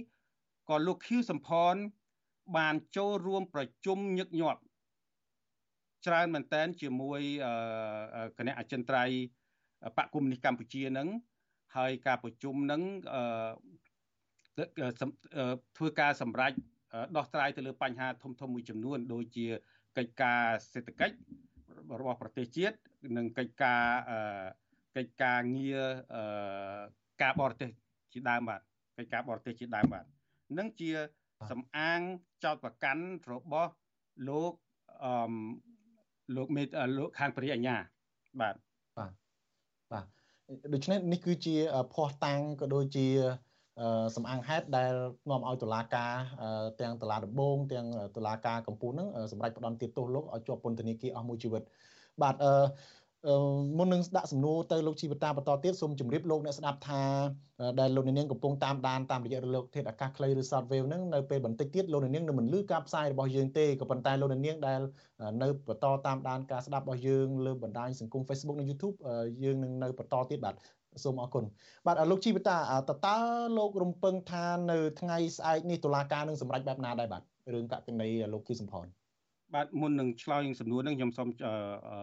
[0.68, 1.74] ក៏លោកខៀវសំផន
[2.56, 4.60] បានចូលរួមប្រជុំញឹកញាប់
[6.06, 7.20] ច្រើនមែនតែនជាមួយ
[8.38, 9.16] គណៈអចិន្ត្រៃយ៍
[9.96, 11.08] បកគុំនេះកម្ពុជានឹង
[11.76, 12.82] ហើយការប្រជុំនឹង
[15.76, 16.52] ធ្វើការសម្រេច
[17.16, 19.46] ដោះស្រាយទៅលើបញ្ហាធំធំមួយចំនួន ដូចជា
[19.96, 21.14] កិច្ចការសេដ្ឋកិច្ច
[22.00, 22.76] របស់ប្រទេសជាតិ
[23.16, 23.82] និងកិច្ចការ
[24.96, 25.82] កិច្ចការងារ
[27.22, 27.70] ការបរទេស
[28.12, 28.60] ជាដើមបាទ
[28.98, 30.04] កិច្ចការបរទេសជាដើមបាទ
[30.58, 30.90] នឹងជា
[31.50, 32.00] សំអាង
[32.44, 33.72] ចោតប្រកាន់របស់
[34.28, 34.52] លោក
[35.04, 35.34] អឺ
[36.36, 36.62] លោកមេ
[36.98, 37.76] លោកខាងព្រះអញ្ញា
[38.40, 38.54] បាទ
[38.98, 39.12] បាទ
[39.92, 40.04] បាទ
[40.74, 41.54] ដូច្នេះនេះគឺជា
[41.94, 43.06] ភ័ស្តុតាងក៏ដូចជា
[44.16, 44.92] សំអាងហេតុដែល
[45.30, 46.12] នាំឲ្យតុលាការ
[46.80, 51.62] ទាំងតុលាដំបងទាំងតុលាការកំពូលនឹងសម្រាប់ផ្ដន់ទោសលោកឲ្យជាប់ពន្ធនាគារអស់មួយជីវិត
[52.22, 52.52] បាទអឺ
[53.78, 57.02] មុននឹងដាក់សំណួរទៅលោកជីវតាបន្តទៀតសូមជម្រាបលោកអ្នកស្ដាប់ថា
[57.80, 64.80] ដែលលោកនាងកំពុងតាមដានតាមរយៈរលកធាតុអាកាសខ្លីឬ Shortwave ហ្នឹងនៅពេលបន្តិចទៀតលោកនាងនឹងមិនលឺការផ្សាយរបស់យើងទេក៏ប៉ុន្តែលោកនាងដែល
[65.42, 68.96] នៅបន្តតាមដានការស្ដាប់របស់យើងលើបណ្ដាញសង្គម Facebook និង YouTube
[69.44, 70.54] យើងនឹងនៅបន្តទៀតបាទ
[71.04, 71.44] សូមអរគុណ
[71.86, 72.56] បាទលោកជីវតា
[72.88, 73.16] តើតើ
[73.58, 77.22] លោករំពឹងថានៅថ្ងៃស្អែកនេះតុលាការនឹងសម្រេចបែបណាដែរបាទ
[77.54, 78.86] រឿងកកណីលោកគីសំផន
[79.54, 81.28] បាទមុននឹងឆ្លើយសំណួរនឹងខ្ញុំសូម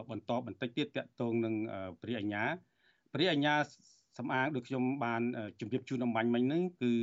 [0.09, 1.55] បន្តបន្តិចទៀតតកតងនឹង
[2.01, 2.43] ព្រះអញ្ញា
[3.13, 3.55] ព្រះអញ្ញា
[4.19, 5.21] សំអាងដូចខ្ញុំបាន
[5.59, 6.93] ជម្រាបជូនអំបញ្ញមិញហ្នឹងគឺ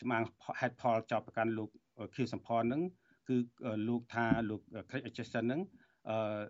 [0.00, 0.22] សំអាង
[0.60, 1.68] ហេតុផលចោតប្រកាន់លោក
[2.14, 2.82] ខៀវសំផនហ្នឹង
[3.28, 3.36] គឺ
[3.88, 5.60] លោកថាលោក Craig Atchison ហ្នឹង
[6.10, 6.42] អឺ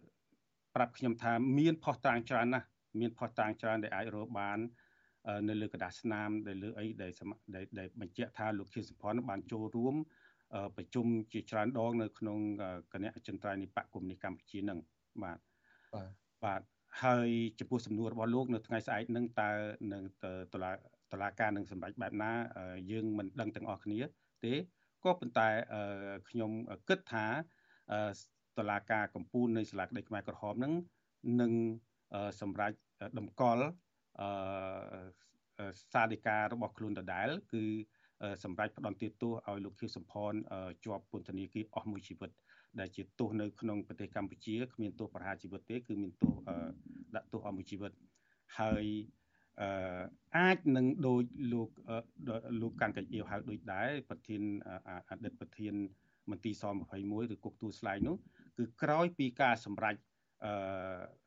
[0.75, 2.67] ប្រាប់ខ្ញុំថាមានផុសតាងច្រើនណាស់
[3.01, 4.59] មានផុសតាងច្រើនដែលអាចរកបាន
[5.49, 7.13] នៅលើក្រដាសស្នាមដែលលើអីដែល
[7.79, 9.95] ដែលបញ្ជាក់ថាលោកខៀវសំផនបានចូលរួម
[10.77, 12.39] ប្រជុំជាច្រើនដងនៅក្នុង
[12.93, 14.79] គណៈអចិន្ត្រៃយ៍នៃបកគុំនីកម្ពុជានឹង
[15.23, 15.39] បាទ
[16.45, 16.63] បាទ
[17.03, 17.29] ហើយ
[17.59, 19.51] ចំពោះសំណួររបស់លោកនៅថ្ងៃស្អែកនឹងតើ
[19.93, 20.03] នឹង
[20.53, 20.73] តឡា
[21.13, 22.33] តឡាការនឹងសម្រេចបែបណា
[22.91, 24.01] យើងមិនដឹងទាំងអស់គ្នា
[24.45, 24.55] ទេ
[25.05, 25.49] ក៏ប៉ុន្តែ
[26.29, 26.51] ខ្ញុំ
[26.89, 27.27] គិតថា
[28.59, 30.73] តឡាការកម្ពុជានៃសាលាក្តីខ្មែរក្រហមនឹង
[31.41, 31.53] នឹង
[32.41, 32.73] សម្រេច
[33.19, 33.67] តម្កល់
[35.93, 37.65] សាធិការរបស់ខ្លួនដដែល គឺ
[38.45, 39.11] សម្រាប់ផ្ដន់ទោស
[39.49, 40.33] ឲ្យលោកខៀវសំផន
[40.85, 42.31] ជាប់ពន្ធនាគារអស់មួយជីវិត
[42.81, 46.33] ដែលជាទោសនៅក្នុងប្រទេសកម្ពុជាគ្មានទោសប្រហារជីវិតទេ គឺមានទោស
[47.17, 47.93] ដាក់ទោសអស់មួយជីវិត
[48.59, 48.87] ហើយ
[49.61, 49.69] អឺ
[50.37, 51.71] អាចនឹងដូចលោក
[52.63, 54.43] លោកកាន់កាច់អៀវហៅដូចដែរប្រធាន
[55.11, 55.75] អតីតប្រធាន
[56.31, 56.65] មន្ទីរស
[56.99, 58.17] 21ឬគុកទួលស្លែងនោះ
[58.59, 59.95] គឺក្រោយពីការសម្រេច
[60.45, 60.53] អឺ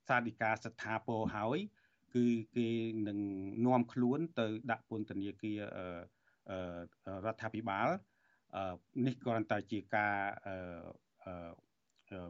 [0.07, 1.57] សាធិការស្ថាពរហើយ
[2.15, 2.25] គឺ
[2.57, 2.69] គេ
[3.07, 3.19] នឹង
[3.65, 6.57] នាំខ្លួនទៅដាក់ពន្ធនាគារអឺ
[7.25, 7.87] រដ្ឋាភិបាល
[9.05, 10.15] នេះគ្រាន់តែជាការ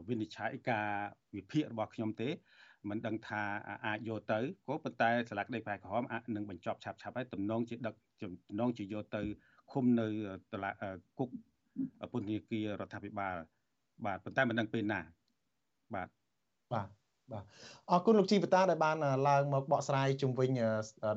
[0.08, 0.88] វិនិច្ឆ័យការ
[1.36, 2.28] វិភាគរបស់ខ្ញុំទេ
[2.90, 3.42] មិនដឹងថា
[3.86, 9.22] អាចយកទៅក៏ប៉ុន្តែស្លាកដីប្រែក្រហមអាចនឹងបញ្ចប់ឆាប់ឆាប់ហើយតំណងជាដឹកតំណងជាយកទៅ
[9.72, 10.08] ឃុំនៅ
[10.52, 10.70] តឡា
[11.18, 11.28] គុក
[12.12, 13.36] ពន្ធនាគាររដ្ឋាភិបាល
[14.06, 15.00] បាទប៉ុន្តែមិនដឹងពេលណា
[15.94, 16.08] បាទ
[16.74, 16.88] បាទ
[17.32, 17.44] បាទ
[17.90, 18.96] អរគុណលោកជីវតាដែលបាន
[19.28, 20.50] ឡើងមកបកស្រាយជុំវិញ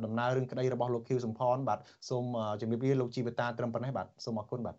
[0.06, 1.80] ដំណើររឿងក្តីរបស់លោកខៀវសំផនបាទ
[2.10, 2.26] សូម
[2.62, 4.76] ជម្រាបលាលោកជីវតាត្រឹមប៉ុណ្ណេះបាទសូមអរគុណបាទ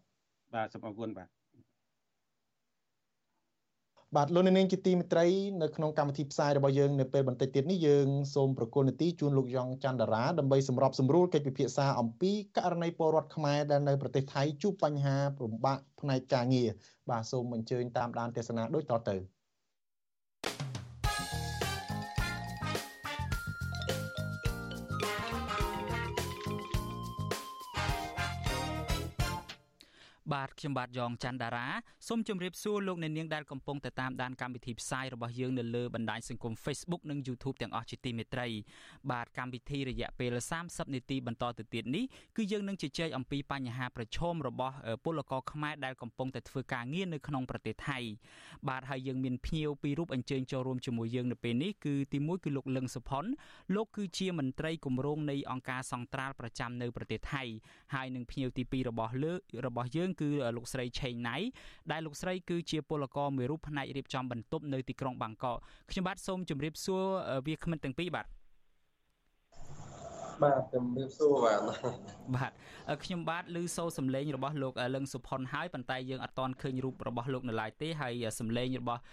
[0.55, 1.29] បាទសូមអរគុណបាទ
[4.17, 5.27] បាទលោកនាងជាទីមេត្រី
[5.63, 16.69] នៅក្នុងកម្មវិធីផ្សាយរបស់យើងនៅពេលបន្តិចទៀតនេះយើងសូមប្រកុលនីតិជូនលោកយ៉ងច័ន្ទរាដើម្បីសម្របសម្រួលកិច្ចពិភាក្សាអំពីករណីពលរដ្ឋខ្មែរដែលនៅប្រទេសថៃជួបបញ្ហាពិបាកផ្នែកការងារ
[17.11, 19.17] បាទសូមអញ្ជើញតាមដានទេសនាដូចតទៅ។
[30.35, 31.67] បបាទខ្ញុំបាទយ៉ងច័ន្ទដារា
[32.09, 38.49] សូមជម្រាបសួរលោកអ្នកនាងដែលកំពុងតាមដានកម្មវិធីផ្សាយរបស់យើងនៅលើបណ្ដាញសង្គម Facebook និង YouTube ទាំងអស់ជាទីមេត្រី
[39.11, 42.05] បាទកម្មវិធីរយៈពេល30នាទីបន្តទៅទៀតនេះ
[42.37, 44.75] គឺយើងនឹងជជែកអំពីបញ្ហាប្រឈមរបស់
[45.05, 47.99] ពលករខ្មែរដែលកំពុងតែធ្វើការងារនៅក្នុងប្រទេសថៃ
[48.69, 53.25] បាទហើយយើងមានភ្ញៀវពីររូបអញ្ជើញចូលរួមជាមួយយើងនៅពេលនេះគឺទីមួយគឺលោកលឹងសុផុន
[53.75, 57.43] លោកគឺជាមន្ត្រីគម្រោងនៃអង្គការសង្ត្រាល់ប្រចាំនៅប្រទេសថៃ
[57.95, 59.33] ហើយនឹងភ្ញៀវទី2របស់លើ
[59.67, 61.37] របស់យើងគឺលោកស្រីឆេងណៃ
[61.93, 65.59] ដែលលោកស្រីគឺជាពលករមួយរូបផ្នែករៀបចំបន្ទប់នៅទីក្រុងបាងកក
[65.91, 67.03] ខ្ញុំបាទសូមជម្រាបសួរ
[67.47, 68.27] វាគ្មិនទាំងពីរបាទ
[70.43, 71.59] បាទជំរាបសួរបាទ
[72.37, 72.53] បាទ
[73.05, 79.01] ខ្ញុំបាទឮសូរសំឡេងរបស់លោកលឹងសុផុនហើយប៉ុន្តែយើងអត់ទាន់ឃើញរូបរបស់លោកនៅឡើយទេហើយសំឡេងរបស់